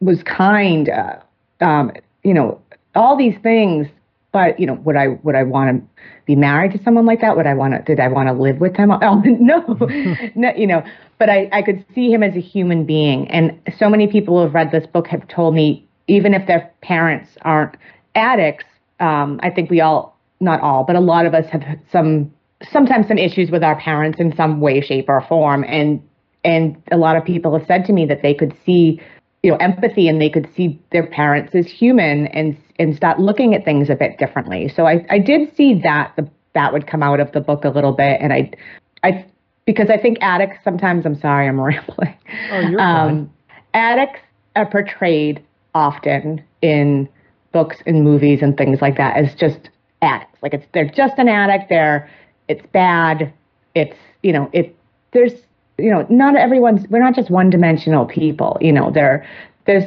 was 0.00 0.22
kind. 0.22 0.88
Uh, 0.88 1.16
um, 1.64 1.92
you 2.22 2.34
know, 2.34 2.60
all 2.94 3.16
these 3.16 3.36
things. 3.42 3.86
But 4.30 4.60
you 4.60 4.66
know, 4.66 4.74
would 4.74 4.96
I 4.96 5.08
would 5.22 5.34
I 5.34 5.42
want 5.42 5.74
to 5.74 6.02
be 6.26 6.36
married 6.36 6.72
to 6.72 6.82
someone 6.84 7.06
like 7.06 7.22
that? 7.22 7.34
Would 7.36 7.46
I 7.46 7.54
want 7.54 7.72
to? 7.74 7.82
Did 7.82 7.98
I 7.98 8.08
want 8.08 8.28
to 8.28 8.34
live 8.34 8.60
with 8.60 8.76
him? 8.76 8.90
Oh 9.02 9.22
no, 9.24 9.78
no, 10.34 10.52
you 10.54 10.66
know. 10.66 10.84
But 11.18 11.30
I 11.30 11.48
I 11.50 11.62
could 11.62 11.84
see 11.94 12.12
him 12.12 12.22
as 12.22 12.36
a 12.36 12.40
human 12.40 12.84
being, 12.84 13.30
and 13.30 13.58
so 13.78 13.88
many 13.88 14.06
people 14.06 14.36
who 14.36 14.42
have 14.42 14.54
read 14.54 14.70
this 14.70 14.86
book 14.86 15.06
have 15.06 15.26
told 15.28 15.54
me, 15.54 15.87
even 16.08 16.34
if 16.34 16.46
their 16.46 16.72
parents 16.82 17.30
aren't 17.42 17.76
addicts, 18.14 18.64
um, 18.98 19.38
I 19.42 19.50
think 19.50 19.70
we 19.70 19.80
all, 19.80 20.18
not 20.40 20.60
all, 20.60 20.84
but 20.84 20.96
a 20.96 21.00
lot 21.00 21.26
of 21.26 21.34
us 21.34 21.46
have 21.50 21.62
some 21.92 22.32
sometimes 22.72 23.06
some 23.06 23.18
issues 23.18 23.50
with 23.50 23.62
our 23.62 23.78
parents 23.78 24.18
in 24.18 24.34
some 24.34 24.60
way, 24.60 24.80
shape, 24.80 25.08
or 25.08 25.20
form, 25.28 25.64
and 25.64 26.02
and 26.44 26.82
a 26.90 26.96
lot 26.96 27.16
of 27.16 27.24
people 27.24 27.56
have 27.56 27.66
said 27.66 27.84
to 27.84 27.92
me 27.92 28.06
that 28.06 28.22
they 28.22 28.34
could 28.34 28.56
see 28.64 29.00
you 29.42 29.50
know 29.50 29.56
empathy 29.58 30.08
and 30.08 30.20
they 30.20 30.30
could 30.30 30.48
see 30.54 30.80
their 30.90 31.06
parents 31.06 31.54
as 31.54 31.66
human 31.66 32.26
and 32.28 32.56
and 32.78 32.96
start 32.96 33.18
looking 33.18 33.54
at 33.54 33.64
things 33.64 33.90
a 33.90 33.94
bit 33.94 34.18
differently. 34.18 34.68
So 34.74 34.86
i 34.86 35.04
i 35.10 35.18
did 35.18 35.54
see 35.56 35.80
that 35.82 36.12
the, 36.16 36.28
that 36.54 36.72
would 36.72 36.86
come 36.86 37.02
out 37.02 37.20
of 37.20 37.32
the 37.32 37.40
book 37.40 37.64
a 37.64 37.70
little 37.70 37.92
bit. 37.92 38.20
And 38.20 38.32
i 38.32 38.50
i 39.02 39.24
because 39.64 39.90
i 39.90 39.98
think 39.98 40.18
addicts 40.20 40.58
sometimes 40.64 41.06
i'm 41.06 41.18
sorry 41.20 41.46
i'm 41.48 41.60
rambling. 41.60 42.14
Oh, 42.50 42.60
you're 42.60 42.80
um, 42.80 43.08
fine. 43.08 43.30
addicts 43.74 44.20
are 44.56 44.66
portrayed 44.66 45.44
often 45.74 46.42
in 46.62 47.08
books 47.52 47.78
and 47.86 48.04
movies 48.04 48.40
and 48.42 48.56
things 48.56 48.80
like 48.80 48.96
that 48.96 49.16
as 49.16 49.34
just 49.34 49.70
addicts 50.02 50.38
like 50.42 50.54
it's 50.54 50.66
they're 50.72 50.88
just 50.88 51.18
an 51.18 51.28
addict 51.28 51.68
they're 51.68 52.08
it's 52.48 52.64
bad 52.72 53.32
it's 53.74 53.96
you 54.22 54.32
know 54.32 54.48
it 54.52 54.76
there's 55.12 55.32
you 55.78 55.90
know, 55.90 56.04
not 56.10 56.36
everyone's, 56.36 56.86
we're 56.88 56.98
not 56.98 57.14
just 57.14 57.30
one 57.30 57.50
dimensional 57.50 58.04
people, 58.04 58.58
you 58.60 58.72
know, 58.72 58.90
there, 58.90 59.26
there's 59.66 59.84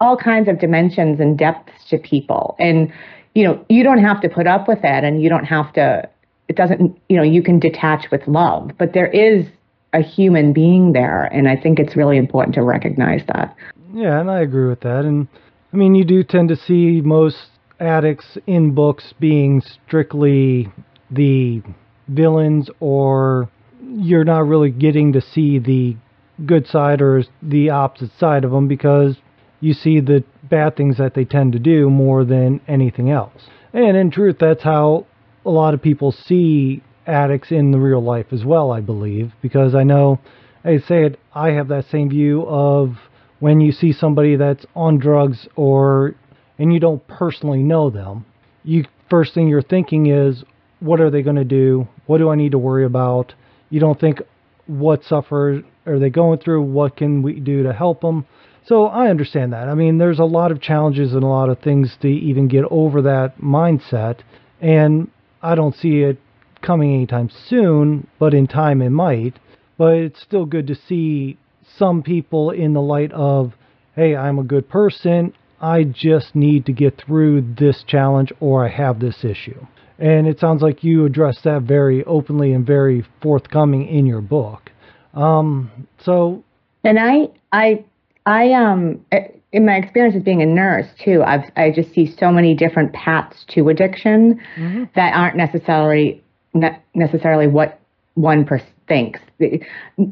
all 0.00 0.16
kinds 0.16 0.48
of 0.48 0.58
dimensions 0.58 1.20
and 1.20 1.38
depths 1.38 1.88
to 1.90 1.98
people. 1.98 2.56
And, 2.58 2.92
you 3.34 3.44
know, 3.44 3.64
you 3.68 3.84
don't 3.84 3.98
have 3.98 4.20
to 4.22 4.28
put 4.28 4.46
up 4.46 4.66
with 4.66 4.78
it 4.82 5.04
and 5.04 5.22
you 5.22 5.28
don't 5.28 5.44
have 5.44 5.72
to, 5.74 6.08
it 6.48 6.56
doesn't, 6.56 6.98
you 7.08 7.16
know, 7.16 7.22
you 7.22 7.42
can 7.42 7.58
detach 7.58 8.10
with 8.10 8.26
love, 8.26 8.72
but 8.78 8.94
there 8.94 9.06
is 9.06 9.46
a 9.92 10.00
human 10.00 10.52
being 10.52 10.92
there. 10.92 11.24
And 11.24 11.48
I 11.48 11.56
think 11.56 11.78
it's 11.78 11.94
really 11.94 12.16
important 12.16 12.54
to 12.54 12.62
recognize 12.62 13.22
that. 13.26 13.54
Yeah, 13.94 14.20
and 14.20 14.28
I 14.28 14.40
agree 14.40 14.68
with 14.68 14.80
that. 14.80 15.04
And 15.04 15.28
I 15.72 15.76
mean, 15.76 15.94
you 15.94 16.04
do 16.04 16.24
tend 16.24 16.48
to 16.48 16.56
see 16.56 17.00
most 17.00 17.36
addicts 17.78 18.36
in 18.46 18.74
books 18.74 19.14
being 19.20 19.62
strictly 19.86 20.68
the 21.10 21.62
villains 22.08 22.68
or 22.80 23.48
you're 23.80 24.24
not 24.24 24.46
really 24.46 24.70
getting 24.70 25.12
to 25.12 25.20
see 25.20 25.58
the 25.58 25.96
good 26.44 26.66
side 26.66 27.00
or 27.00 27.22
the 27.40 27.70
opposite 27.70 28.10
side 28.18 28.44
of 28.44 28.50
them 28.50 28.66
because 28.66 29.16
you 29.60 29.72
see 29.72 30.00
the 30.00 30.24
bad 30.42 30.76
things 30.76 30.98
that 30.98 31.14
they 31.14 31.24
tend 31.24 31.52
to 31.52 31.58
do 31.60 31.88
more 31.88 32.24
than 32.24 32.60
anything 32.66 33.10
else. 33.10 33.48
And 33.72 33.96
in 33.96 34.10
truth, 34.10 34.36
that's 34.40 34.62
how 34.64 35.06
a 35.46 35.50
lot 35.50 35.72
of 35.72 35.80
people 35.82 36.10
see 36.10 36.82
addicts 37.06 37.52
in 37.52 37.70
the 37.70 37.78
real 37.78 38.02
life 38.02 38.26
as 38.32 38.44
well, 38.44 38.72
I 38.72 38.80
believe, 38.80 39.32
because 39.40 39.74
I 39.74 39.84
know, 39.84 40.18
I 40.64 40.78
say 40.78 41.04
it, 41.04 41.20
I 41.32 41.50
have 41.50 41.68
that 41.68 41.86
same 41.90 42.08
view 42.10 42.42
of 42.46 42.96
when 43.40 43.60
you 43.60 43.72
see 43.72 43.92
somebody 43.92 44.36
that's 44.36 44.64
on 44.74 44.98
drugs 44.98 45.48
or 45.56 46.14
and 46.58 46.72
you 46.72 46.80
don't 46.80 47.06
personally 47.08 47.62
know 47.62 47.90
them, 47.90 48.24
you 48.62 48.84
first 49.10 49.34
thing 49.34 49.48
you're 49.48 49.62
thinking 49.62 50.06
is, 50.06 50.44
what 50.80 51.00
are 51.00 51.10
they 51.10 51.22
going 51.22 51.36
to 51.36 51.44
do? 51.44 51.88
What 52.06 52.18
do 52.18 52.30
I 52.30 52.36
need 52.36 52.52
to 52.52 52.58
worry 52.58 52.84
about? 52.84 53.34
You 53.70 53.80
don't 53.80 53.98
think 53.98 54.20
what 54.66 55.04
suffer 55.04 55.62
are 55.86 55.98
they 55.98 56.10
going 56.10 56.38
through? 56.38 56.62
What 56.62 56.96
can 56.96 57.22
we 57.22 57.40
do 57.40 57.62
to 57.64 57.72
help 57.72 58.00
them? 58.00 58.26
So 58.66 58.86
I 58.86 59.08
understand 59.08 59.52
that. 59.52 59.68
I 59.68 59.74
mean, 59.74 59.98
there's 59.98 60.18
a 60.18 60.24
lot 60.24 60.50
of 60.50 60.60
challenges 60.60 61.12
and 61.12 61.22
a 61.22 61.26
lot 61.26 61.50
of 61.50 61.58
things 61.58 61.96
to 62.00 62.08
even 62.08 62.48
get 62.48 62.64
over 62.70 63.02
that 63.02 63.38
mindset, 63.38 64.20
and 64.60 65.10
I 65.42 65.54
don't 65.54 65.74
see 65.74 66.00
it 66.00 66.18
coming 66.62 66.94
anytime 66.94 67.30
soon, 67.48 68.06
but 68.18 68.32
in 68.32 68.46
time 68.46 68.80
it 68.80 68.90
might. 68.90 69.38
But 69.76 69.94
it's 69.94 70.22
still 70.22 70.46
good 70.46 70.66
to 70.68 70.74
see 70.74 71.36
some 71.78 72.02
people 72.02 72.50
in 72.50 72.72
the 72.72 72.80
light 72.80 73.12
of, 73.12 73.52
hey, 73.94 74.16
I'm 74.16 74.38
a 74.38 74.44
good 74.44 74.68
person. 74.68 75.34
I 75.60 75.84
just 75.84 76.34
need 76.34 76.66
to 76.66 76.72
get 76.72 77.00
through 77.04 77.54
this 77.58 77.84
challenge 77.86 78.32
or 78.40 78.66
I 78.66 78.70
have 78.70 79.00
this 79.00 79.24
issue. 79.24 79.66
And 79.98 80.26
it 80.26 80.40
sounds 80.40 80.60
like 80.60 80.82
you 80.82 81.04
address 81.04 81.38
that 81.44 81.62
very 81.62 82.04
openly 82.04 82.52
and 82.52 82.66
very 82.66 83.04
forthcoming 83.22 83.86
in 83.86 84.06
your 84.06 84.20
book. 84.20 84.70
Um, 85.14 85.86
so, 86.04 86.42
and 86.82 86.98
I, 86.98 87.28
I, 87.52 87.84
I, 88.26 88.52
um, 88.52 89.04
in 89.52 89.64
my 89.64 89.76
experience 89.76 90.16
as 90.16 90.22
being 90.22 90.42
a 90.42 90.46
nurse 90.46 90.88
too, 91.02 91.22
I've, 91.22 91.44
I 91.56 91.70
just 91.70 91.94
see 91.94 92.12
so 92.18 92.32
many 92.32 92.54
different 92.54 92.92
paths 92.92 93.44
to 93.50 93.68
addiction 93.68 94.40
mm-hmm. 94.56 94.84
that 94.96 95.14
aren't 95.14 95.36
necessarily 95.36 96.22
ne- 96.52 96.82
necessarily 96.94 97.46
what 97.46 97.78
one 98.14 98.44
person 98.44 98.73
thinks. 98.88 99.20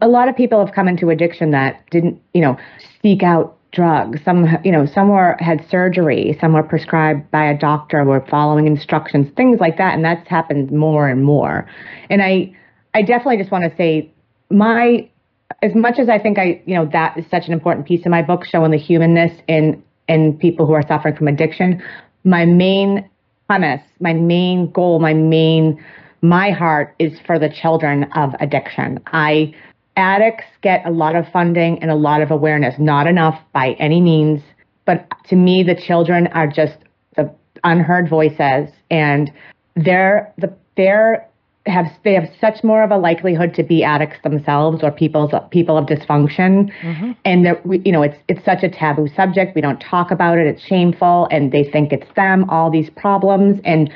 A 0.01 0.09
lot 0.09 0.29
of 0.29 0.37
people 0.37 0.65
have 0.65 0.75
come 0.75 0.89
into 0.89 1.11
addiction 1.11 1.51
that 1.51 1.89
didn't, 1.91 2.21
you 2.35 2.41
know, 2.41 2.57
seek 3.03 3.23
out 3.23 3.57
drugs. 3.73 4.21
Some, 4.25 4.47
you 4.65 4.71
know, 4.71 4.87
some 4.87 5.09
were 5.09 5.37
had 5.41 5.67
surgery. 5.69 6.37
Some 6.41 6.53
were 6.53 6.63
prescribed 6.63 7.31
by 7.31 7.45
a 7.45 7.57
doctor. 7.57 8.05
Were 8.05 8.25
following 8.29 8.67
instructions, 8.67 9.29
things 9.37 9.61
like 9.61 9.79
that, 9.79 9.95
and 9.95 10.05
that's 10.05 10.29
happened 10.29 10.71
more 10.71 11.09
and 11.09 11.25
more. 11.25 11.69
And 12.11 12.23
I, 12.23 12.55
I 12.95 13.03
definitely 13.03 13.39
just 13.39 13.51
want 13.51 13.65
to 13.65 13.77
say, 13.77 14.11
my, 14.51 15.09
as 15.63 15.75
much 15.75 15.99
as 15.99 16.09
I 16.09 16.19
think 16.19 16.39
I, 16.39 16.63
you 16.67 16.75
know, 16.75 16.87
that 16.93 17.17
is 17.17 17.25
such 17.31 17.47
an 17.47 17.53
important 17.53 17.87
piece 17.87 18.05
of 18.05 18.11
my 18.11 18.23
book, 18.23 18.45
showing 18.45 18.71
the 18.71 18.79
humanness 18.79 19.33
in 19.49 19.83
in 20.09 20.37
people 20.39 20.67
who 20.67 20.73
are 20.73 20.87
suffering 20.87 21.17
from 21.17 21.29
addiction. 21.29 21.83
My 22.25 22.45
main 22.45 23.09
premise, 23.47 23.83
my 24.01 24.13
main 24.13 24.71
goal, 24.71 24.99
my 24.99 25.15
main, 25.15 25.83
my 26.23 26.51
heart 26.51 26.95
is 26.99 27.19
for 27.27 27.39
the 27.39 27.49
children 27.49 28.05
of 28.15 28.35
addiction. 28.41 29.01
I 29.07 29.55
addicts 29.97 30.45
get 30.63 30.87
a 30.87 30.91
lot 30.91 31.17
of 31.17 31.29
funding 31.29 31.79
and 31.83 31.91
a 31.91 31.95
lot 31.95 32.23
of 32.23 32.31
awareness, 32.31 32.75
not 32.79 33.07
enough 33.07 33.39
by 33.53 33.73
any 33.73 34.01
means. 34.01 34.41
But 34.85 35.07
to 35.29 35.37
me, 35.37 35.63
the 35.63 35.75
children 35.75 36.29
are 36.29 36.47
just 36.47 36.79
the 37.17 37.33
unheard 37.65 38.09
voices, 38.09 38.71
and 38.91 39.31
they're 39.77 40.33
the 40.39 40.53
they're 40.77 41.29
have 41.67 41.87
they 42.05 42.15
have 42.15 42.29
such 42.41 42.65
more 42.65 42.83
of 42.83 42.91
a 42.91 42.97
likelihood 42.97 43.55
to 43.55 43.63
be 43.63 43.85
addicts 43.85 44.21
themselves 44.25 44.83
or 44.83 44.91
people's 44.91 45.31
people 45.51 45.79
of 45.79 45.87
dysfunction 45.87 46.73
mm-hmm. 46.81 47.13
and 47.25 47.47
that 47.47 47.65
we, 47.65 47.81
you 47.85 47.93
know 47.93 48.03
it's 48.03 48.17
it's 48.27 48.45
such 48.45 48.65
a 48.65 48.69
taboo 48.69 49.07
subject 49.15 49.55
we 49.55 49.61
don't 49.61 49.79
talk 49.79 50.11
about 50.11 50.39
it 50.39 50.47
it's 50.47 50.63
shameful 50.63 51.29
and 51.31 51.53
they 51.53 51.63
think 51.63 51.93
it's 51.93 52.13
them 52.17 52.51
all 52.51 52.69
these 52.69 52.91
problems 52.91 53.61
and 53.65 53.93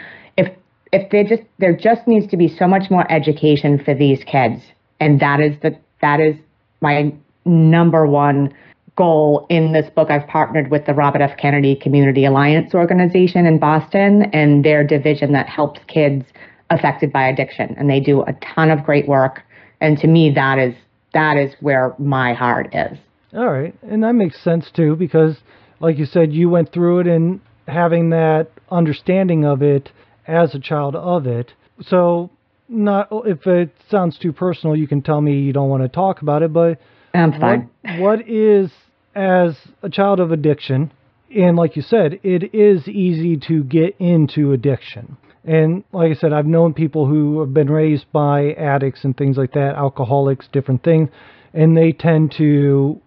if 0.93 1.11
they 1.11 1.25
just 1.25 1.43
there 1.59 1.77
just 1.77 2.07
needs 2.07 2.27
to 2.29 2.37
be 2.37 2.49
so 2.49 2.67
much 2.67 2.91
more 2.91 3.11
education 3.11 3.83
for 3.85 3.95
these 3.95 4.23
kids 4.25 4.63
and 5.01 5.21
that 5.21 5.41
is 5.41 5.57
the 5.63 5.77
that 6.01 6.21
is 6.21 6.37
my 6.81 7.13
number 7.45 8.07
one 8.07 8.53
goal 8.97 9.47
in 9.51 9.73
this 9.73 9.89
book. 9.91 10.11
I've 10.11 10.27
partnered 10.27 10.71
with 10.71 10.87
the 10.87 10.95
Robert 10.95 11.21
F. 11.21 11.37
Kennedy 11.37 11.77
Community 11.77 12.25
Alliance 12.25 12.75
organization 12.75 13.47
in 13.47 13.59
Boston 13.59 14.25
and 14.33 14.65
their 14.65 14.83
division 14.85 15.33
that 15.33 15.47
helps 15.47 15.81
kids 15.87 16.25
affected 16.71 17.13
by 17.13 17.29
addiction. 17.29 17.75
And 17.79 17.89
they 17.89 18.01
do 18.01 18.23
a 18.23 18.33
ton 18.55 18.71
of 18.71 18.85
great 18.85 19.07
work. 19.07 19.43
And 19.81 19.99
to 19.99 20.07
me, 20.07 20.33
that 20.35 20.59
is 20.59 20.75
that 21.13 21.37
is 21.37 21.55
where 21.61 21.95
my 21.99 22.33
heart 22.35 22.75
is. 22.75 22.99
All 23.35 23.51
right. 23.51 23.75
And 23.83 24.03
that 24.03 24.15
makes 24.15 24.43
sense 24.43 24.71
too, 24.75 24.97
because 24.97 25.37
like 25.81 25.99
you 25.99 26.07
said, 26.07 26.33
you 26.33 26.49
went 26.49 26.73
through 26.73 27.01
it 27.01 27.07
and 27.07 27.41
having 27.69 28.11
that 28.11 28.49
understanding 28.71 29.45
of 29.45 29.63
it 29.63 29.91
as 30.27 30.55
a 30.55 30.59
child 30.59 30.97
of 30.97 31.27
it. 31.27 31.53
So 31.83 32.31
not 32.69 33.09
if 33.13 33.47
it 33.47 33.75
sounds 33.91 34.19
too 34.19 34.33
personal, 34.33 34.77
you 34.77 34.89
can 34.89 35.03
tell 35.03 35.21
me 35.21 35.41
you 35.41 35.53
don't 35.53 35.69
want 35.69 35.83
to 35.83 35.89
talk 35.89 36.23
about 36.23 36.43
it. 36.43 36.53
But 36.53 36.81
I'm 37.15 37.33
fine. 37.33 37.71
What, 37.83 38.01
what 38.01 38.29
is 38.29 38.71
as 39.15 39.57
a 39.83 39.89
child 39.89 40.21
of 40.21 40.33
addiction, 40.33 40.93
and 41.35 41.57
like 41.57 41.77
you 41.77 41.83
said, 41.83 42.21
it 42.23 42.55
is 42.55 42.87
easy 42.89 43.37
to 43.49 43.65
get 43.65 43.97
into 43.99 44.53
addiction. 44.53 45.17
And 45.45 45.85
like 45.93 46.11
I 46.11 46.15
said, 46.15 46.33
I've 46.33 46.47
known 46.47 46.75
people 46.75 47.07
who 47.07 47.41
have 47.41 47.55
been 47.55 47.71
raised 47.71 48.11
by 48.13 48.51
addicts 48.53 49.05
and 49.05 49.17
things 49.17 49.37
like 49.37 49.53
that, 49.53 49.77
alcoholics, 49.77 50.49
different 50.53 50.83
things, 50.83 51.09
and 51.55 51.77
they 51.77 51.93
tend 51.93 52.35
to 52.39 53.01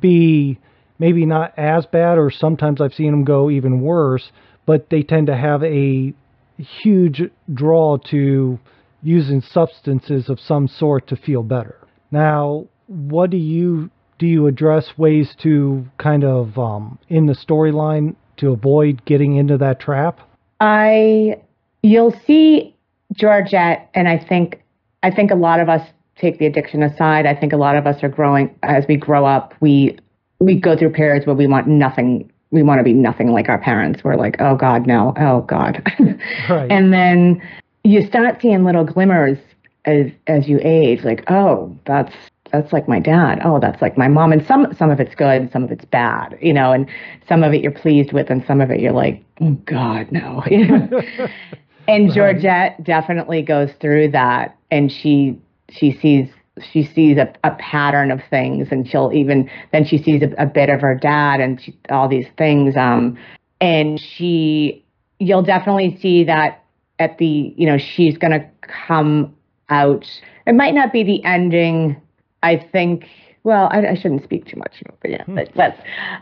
be 0.00 0.58
maybe 0.98 1.24
not 1.26 1.56
as 1.56 1.86
bad, 1.86 2.18
or 2.18 2.30
sometimes 2.30 2.80
I've 2.80 2.94
seen 2.94 3.12
them 3.12 3.24
go 3.24 3.50
even 3.50 3.82
worse, 3.82 4.32
but 4.66 4.90
they 4.90 5.02
tend 5.02 5.28
to 5.28 5.36
have 5.36 5.62
a 5.62 6.12
huge 6.58 7.22
draw 7.52 7.98
to 8.10 8.58
using 9.02 9.40
substances 9.40 10.28
of 10.28 10.40
some 10.40 10.68
sort 10.68 11.06
to 11.08 11.16
feel 11.16 11.42
better. 11.42 11.76
Now, 12.10 12.66
what 12.86 13.30
do 13.30 13.36
you 13.36 13.90
do? 14.18 14.26
You 14.26 14.46
address 14.46 14.96
ways 14.96 15.34
to 15.42 15.86
kind 15.98 16.24
of 16.24 16.58
um, 16.58 16.98
in 17.08 17.26
the 17.26 17.34
storyline 17.34 18.16
to 18.38 18.52
avoid 18.52 19.04
getting 19.04 19.36
into 19.36 19.58
that 19.58 19.80
trap. 19.80 20.20
I 20.60 21.40
you'll 21.82 22.18
see 22.26 22.74
Georgette, 23.12 23.90
and 23.94 24.08
I 24.08 24.18
think 24.18 24.62
I 25.02 25.10
think 25.10 25.30
a 25.30 25.34
lot 25.34 25.60
of 25.60 25.68
us 25.68 25.86
take 26.16 26.38
the 26.38 26.46
addiction 26.46 26.82
aside. 26.82 27.26
I 27.26 27.34
think 27.34 27.52
a 27.52 27.56
lot 27.56 27.76
of 27.76 27.86
us 27.86 28.02
are 28.02 28.08
growing 28.08 28.54
as 28.62 28.84
we 28.88 28.96
grow 28.96 29.26
up. 29.26 29.54
We 29.60 29.98
we 30.40 30.58
go 30.58 30.76
through 30.76 30.90
periods 30.90 31.26
where 31.26 31.36
we 31.36 31.46
want 31.46 31.66
nothing. 31.66 32.30
We 32.50 32.62
want 32.62 32.78
to 32.78 32.84
be 32.84 32.92
nothing 32.92 33.32
like 33.32 33.48
our 33.48 33.58
parents. 33.58 34.04
We're 34.04 34.16
like, 34.16 34.36
oh 34.40 34.56
God, 34.56 34.86
no, 34.86 35.12
oh 35.18 35.42
God. 35.42 35.82
Right. 36.48 36.70
And 36.70 36.92
then 36.92 37.42
you 37.84 38.06
start 38.06 38.40
seeing 38.40 38.64
little 38.64 38.84
glimmers 38.84 39.38
as 39.84 40.10
as 40.26 40.48
you 40.48 40.58
age, 40.62 41.04
like, 41.04 41.24
oh, 41.30 41.76
that's 41.86 42.14
that's 42.52 42.72
like 42.72 42.88
my 42.88 43.00
dad. 43.00 43.40
Oh, 43.44 43.58
that's 43.58 43.80
like 43.82 43.96
my 43.96 44.08
mom. 44.08 44.32
And 44.32 44.44
some 44.46 44.72
some 44.74 44.90
of 44.90 45.00
it's 45.00 45.14
good, 45.14 45.50
some 45.52 45.64
of 45.64 45.70
it's 45.70 45.84
bad, 45.84 46.38
you 46.40 46.52
know, 46.52 46.72
and 46.72 46.88
some 47.28 47.42
of 47.42 47.52
it 47.52 47.62
you're 47.62 47.72
pleased 47.72 48.12
with, 48.12 48.30
and 48.30 48.44
some 48.46 48.60
of 48.60 48.70
it 48.70 48.80
you're 48.80 48.92
like, 48.92 49.22
oh 49.40 49.52
God, 49.64 50.10
no. 50.10 50.42
and 51.88 52.12
Georgette 52.12 52.82
definitely 52.82 53.42
goes 53.42 53.72
through 53.80 54.10
that, 54.12 54.56
and 54.70 54.90
she 54.90 55.38
she 55.70 55.92
sees 55.92 56.28
she 56.72 56.84
sees 56.84 57.18
a, 57.18 57.32
a 57.44 57.50
pattern 57.56 58.10
of 58.10 58.20
things, 58.30 58.68
and 58.70 58.88
she'll 58.88 59.12
even 59.12 59.50
then 59.72 59.84
she 59.84 59.98
sees 60.02 60.22
a, 60.22 60.42
a 60.42 60.46
bit 60.46 60.68
of 60.68 60.80
her 60.80 60.94
dad 60.94 61.40
and 61.40 61.60
she, 61.60 61.76
all 61.90 62.08
these 62.08 62.26
things. 62.38 62.76
Um, 62.76 63.18
and 63.60 64.00
she 64.00 64.84
you'll 65.18 65.42
definitely 65.42 65.98
see 66.00 66.24
that 66.24 66.64
at 66.98 67.18
the 67.18 67.54
you 67.56 67.66
know 67.66 67.78
she's 67.78 68.16
going 68.16 68.32
to 68.32 68.46
come 68.62 69.34
out. 69.68 70.06
It 70.46 70.54
might 70.54 70.74
not 70.74 70.92
be 70.92 71.02
the 71.02 71.24
ending. 71.24 72.00
I 72.42 72.56
think. 72.56 73.06
Well, 73.44 73.68
I, 73.70 73.86
I 73.86 73.94
shouldn't 73.94 74.24
speak 74.24 74.46
too 74.46 74.56
much, 74.56 74.82
but 75.00 75.10
yeah, 75.10 75.22
but, 75.28 75.54
but 75.54 75.76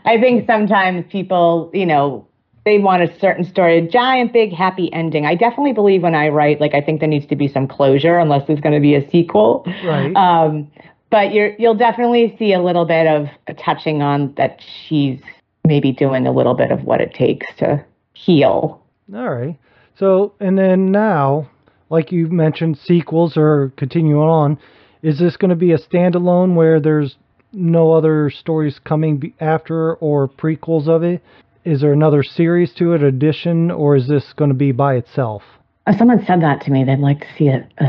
I 0.05 0.19
think 0.19 0.45
sometimes 0.45 1.05
people, 1.09 1.71
you 1.73 1.85
know, 1.85 2.27
they 2.65 2.79
want 2.79 3.03
a 3.03 3.19
certain 3.19 3.43
story, 3.43 3.77
a 3.77 3.87
giant, 3.87 4.33
big, 4.33 4.51
happy 4.51 4.91
ending. 4.91 5.25
I 5.25 5.35
definitely 5.35 5.73
believe 5.73 6.01
when 6.01 6.15
I 6.15 6.29
write, 6.29 6.59
like 6.59 6.73
I 6.73 6.81
think 6.81 6.99
there 6.99 7.07
needs 7.09 7.27
to 7.27 7.35
be 7.35 7.47
some 7.47 7.67
closure, 7.67 8.17
unless 8.17 8.47
there's 8.47 8.59
going 8.59 8.73
to 8.73 8.81
be 8.81 8.95
a 8.95 9.07
sequel. 9.09 9.63
Right. 9.83 10.13
Um, 10.15 10.71
but 11.11 11.33
you're, 11.33 11.53
you'll 11.59 11.75
definitely 11.75 12.35
see 12.39 12.53
a 12.53 12.61
little 12.61 12.85
bit 12.85 13.05
of 13.05 13.27
touching 13.57 14.01
on 14.01 14.33
that 14.37 14.59
she's 14.87 15.21
maybe 15.63 15.91
doing 15.91 16.25
a 16.25 16.31
little 16.31 16.55
bit 16.55 16.71
of 16.71 16.83
what 16.83 17.01
it 17.01 17.13
takes 17.13 17.45
to 17.57 17.85
heal. 18.13 18.83
All 19.13 19.29
right. 19.29 19.57
So, 19.97 20.33
and 20.39 20.57
then 20.57 20.91
now, 20.91 21.49
like 21.89 22.11
you 22.11 22.27
mentioned, 22.27 22.79
sequels 22.79 23.37
or 23.37 23.71
continuing 23.77 24.19
on, 24.21 24.57
is 25.03 25.19
this 25.19 25.37
going 25.37 25.49
to 25.49 25.55
be 25.55 25.71
a 25.71 25.77
standalone 25.77 26.55
where 26.55 26.79
there's 26.79 27.15
no 27.53 27.93
other 27.93 28.31
stories 28.31 28.79
coming 28.83 29.33
after 29.39 29.93
or 29.95 30.27
prequels 30.27 30.87
of 30.87 31.03
it? 31.03 31.23
Is 31.65 31.81
there 31.81 31.91
another 31.93 32.21
series 32.21 32.73
to 32.75 32.93
it, 32.93 33.01
addition, 33.01 33.71
or 33.71 33.95
is 33.95 34.07
this 34.07 34.33
going 34.33 34.49
to 34.49 34.55
be 34.55 34.71
by 34.71 34.95
itself? 34.95 35.41
Uh, 35.87 35.97
Someone 35.97 36.23
said 36.25 36.41
that 36.43 36.61
to 36.61 36.71
me. 36.71 36.83
They'd 36.83 36.99
like 36.99 37.21
to 37.21 37.27
see 37.37 37.47
a, 37.47 37.67
a, 37.79 37.85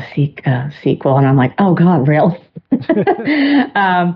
a 0.51 0.73
sequel, 0.83 1.19
and 1.19 1.27
I'm 1.27 1.37
like, 1.37 1.53
oh 1.59 1.75
God, 1.75 2.09
real? 2.09 2.37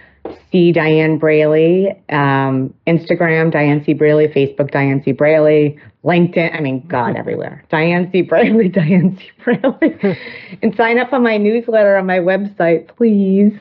C 0.52 0.74
Dianne 0.74 1.20
Braley, 1.20 1.90
um, 2.10 2.74
Instagram 2.86 3.54
Dianne 3.54 3.86
C 3.86 3.94
Braley, 3.94 4.28
Facebook 4.28 4.72
Dianne 4.72 5.04
C 5.04 5.14
Braley, 5.14 5.80
LinkedIn. 6.04 6.56
I 6.56 6.60
mean, 6.60 6.86
God, 6.88 7.16
everywhere. 7.18 7.64
Dianne 7.72 8.12
C 8.12 8.22
Braley, 8.22 8.70
Dianne 8.74 9.18
C 9.18 9.30
Braley, 9.44 10.18
and 10.62 10.76
sign 10.76 11.00
up 11.00 11.14
on 11.14 11.24
my 11.24 11.38
newsletter 11.38 11.98
on 11.98 12.06
my 12.06 12.20
website, 12.20 12.96
please. 12.96 13.54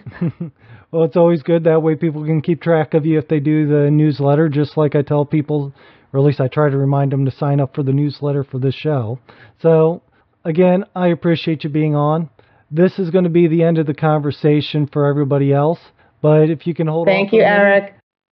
well, 0.90 1.04
it's 1.04 1.16
always 1.16 1.42
good 1.42 1.64
that 1.64 1.82
way 1.82 1.94
people 1.94 2.24
can 2.24 2.42
keep 2.42 2.60
track 2.60 2.94
of 2.94 3.06
you 3.06 3.18
if 3.18 3.28
they 3.28 3.40
do 3.40 3.66
the 3.66 3.90
newsletter. 3.90 4.48
Just 4.48 4.76
like 4.76 4.94
I 4.94 5.02
tell 5.02 5.24
people, 5.24 5.72
or 6.12 6.20
at 6.20 6.26
least 6.26 6.40
I 6.40 6.48
try 6.48 6.70
to 6.70 6.76
remind 6.76 7.12
them 7.12 7.24
to 7.24 7.30
sign 7.30 7.60
up 7.60 7.74
for 7.74 7.82
the 7.82 7.92
newsletter 7.92 8.42
for 8.42 8.58
this 8.58 8.74
show. 8.74 9.20
So, 9.62 10.02
again, 10.44 10.84
I 10.94 11.08
appreciate 11.08 11.62
you 11.62 11.70
being 11.70 11.94
on. 11.94 12.30
This 12.72 12.98
is 12.98 13.10
going 13.10 13.24
to 13.24 13.30
be 13.30 13.48
the 13.48 13.62
end 13.62 13.78
of 13.78 13.86
the 13.86 13.94
conversation 13.94 14.88
for 14.92 15.06
everybody 15.06 15.52
else. 15.52 15.78
But 16.22 16.50
if 16.50 16.66
you 16.66 16.74
can 16.74 16.86
hold 16.86 17.06
Thank 17.06 17.32
you, 17.32 17.42
Eric. 17.42 17.94